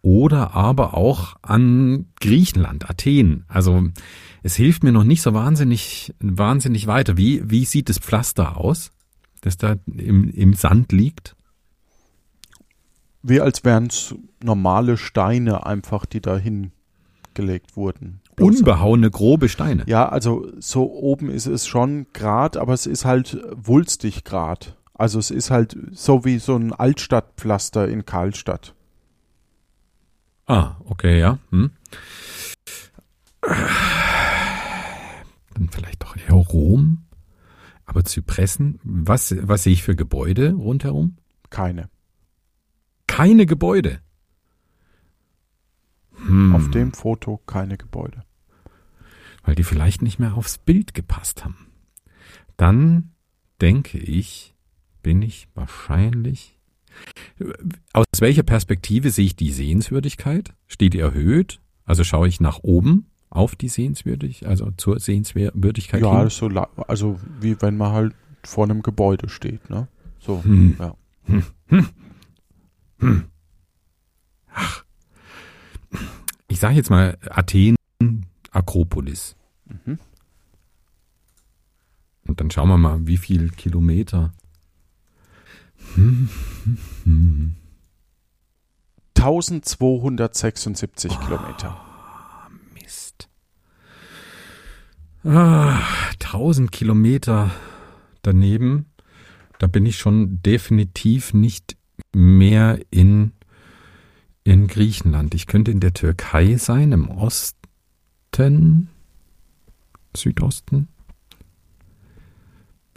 [0.02, 3.44] oder aber auch an Griechenland, Athen.
[3.48, 3.84] Also
[4.42, 7.16] es hilft mir noch nicht so wahnsinnig, wahnsinnig weiter.
[7.16, 8.90] Wie, wie sieht das Pflaster aus,
[9.40, 11.36] das da im, im Sand liegt?
[13.22, 18.20] Wie als wären es normale Steine einfach, die da hingelegt wurden.
[18.38, 19.82] Unbehauene, grobe Steine.
[19.86, 24.76] Ja, also so oben ist es schon grad, aber es ist halt wulstig grad.
[24.94, 28.74] Also es ist halt so wie so ein Altstadtpflaster in Karlstadt.
[30.48, 31.38] Ah, okay, ja.
[31.50, 31.70] Hm.
[35.54, 37.04] Dann vielleicht doch eher Rom.
[37.84, 41.16] Aber Zypressen, was, was sehe ich für Gebäude rundherum?
[41.50, 41.88] Keine.
[43.06, 44.00] Keine Gebäude.
[46.16, 48.24] Hm, Auf dem Foto keine Gebäude.
[49.42, 51.72] Weil die vielleicht nicht mehr aufs Bild gepasst haben.
[52.56, 53.12] Dann
[53.60, 54.54] denke ich,
[55.02, 56.57] bin ich wahrscheinlich.
[57.92, 60.52] Aus welcher Perspektive sehe ich die Sehenswürdigkeit?
[60.66, 61.60] Steht die erhöht?
[61.84, 66.30] Also schaue ich nach oben auf die Sehenswürdigkeit, also zur Sehenswürdigkeit Ja, hin?
[66.30, 69.86] so la- also wie wenn man halt vor einem Gebäude steht, ne?
[70.18, 70.76] So, Hm.
[70.78, 70.94] ja.
[76.48, 77.76] Ich sage jetzt mal Athen,
[78.50, 79.36] Akropolis.
[79.66, 79.98] Mhm.
[82.36, 84.32] dann schauen wir mal, wie viel Kilometer.
[85.94, 86.28] Hm,
[86.64, 87.54] hm, hm.
[89.16, 91.80] 1276 oh, Kilometer.
[92.74, 93.28] Mist.
[95.24, 95.80] Ah,
[96.20, 97.50] 1000 Kilometer
[98.22, 98.86] daneben.
[99.58, 101.76] Da bin ich schon definitiv nicht
[102.14, 103.32] mehr in,
[104.44, 105.34] in Griechenland.
[105.34, 108.88] Ich könnte in der Türkei sein, im Osten,
[110.16, 110.88] Südosten.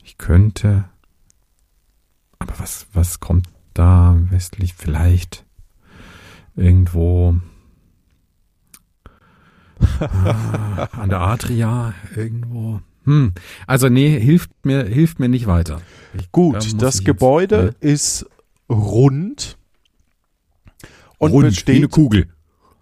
[0.04, 0.91] Ich könnte.
[2.42, 4.74] Aber was, was kommt da westlich?
[4.74, 5.46] Vielleicht
[6.56, 7.36] irgendwo
[10.00, 12.82] ah, an der Adria irgendwo.
[13.04, 13.34] Hm.
[13.68, 15.82] Also nee, hilft mir, hilft mir nicht weiter.
[16.14, 18.26] Ich, Gut, da das Gebäude jetzt, äh, ist
[18.68, 19.58] rund
[21.20, 22.28] und rund, besteht wie eine Kugel.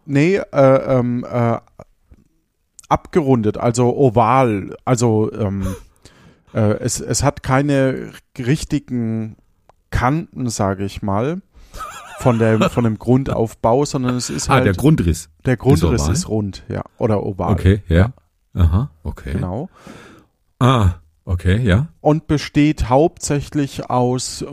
[0.05, 1.57] Nee, äh, ähm, äh,
[2.87, 5.75] abgerundet, also oval, also ähm,
[6.53, 9.35] äh, es, es hat keine richtigen
[9.89, 11.41] Kanten, sage ich mal
[12.19, 14.61] von, der, von dem Grundaufbau, sondern es ist halt.
[14.61, 15.29] Ah, der Grundriss.
[15.45, 16.83] Der Grundriss ist, ist, rund, ja.
[16.97, 17.53] Oder oval.
[17.53, 18.13] Okay, ja.
[18.53, 19.33] Aha, okay.
[19.33, 19.69] Genau.
[20.59, 21.87] Ah, okay, ja.
[22.01, 24.45] Und besteht hauptsächlich aus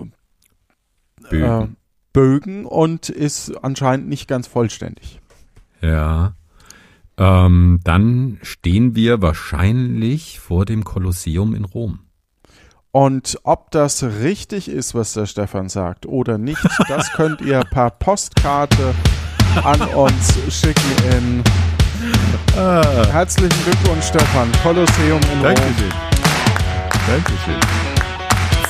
[1.28, 1.62] Bögen.
[1.62, 1.68] Äh,
[2.12, 5.20] Bögen und ist anscheinend nicht ganz vollständig.
[5.82, 6.34] Ja.
[7.18, 12.01] Ähm, dann stehen wir wahrscheinlich vor dem Kolosseum in Rom.
[12.97, 17.90] Und ob das richtig ist, was der Stefan sagt oder nicht, das könnt ihr per
[17.90, 18.94] Postkarte
[19.62, 21.44] an uns schicken in
[22.59, 22.82] ah.
[23.12, 24.51] Herzlichen Glückwunsch, Stefan.
[24.62, 25.92] Kolosseum in Dankeschön.
[25.92, 26.11] Rom.
[27.07, 27.61] Dankeschön.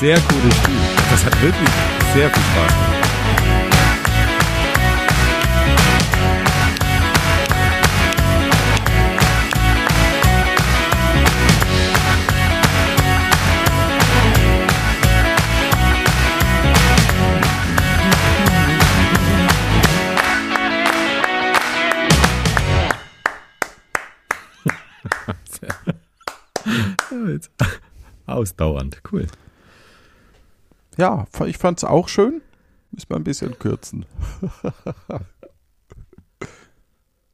[0.01, 0.75] Sehr cooles Spiel.
[1.09, 1.71] Das hat wirklich
[2.13, 2.96] sehr viel Spaß gemacht.
[28.27, 29.27] Ausdauernd, cool.
[30.97, 32.41] Ja, ich fand es auch schön.
[32.91, 34.07] Müssen wir ein bisschen kürzen.